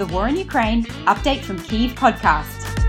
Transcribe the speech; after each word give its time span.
The 0.00 0.06
War 0.06 0.28
in 0.28 0.36
Ukraine 0.38 0.84
Update 1.04 1.42
from 1.42 1.58
Kyiv 1.58 1.90
podcast. 1.94 2.79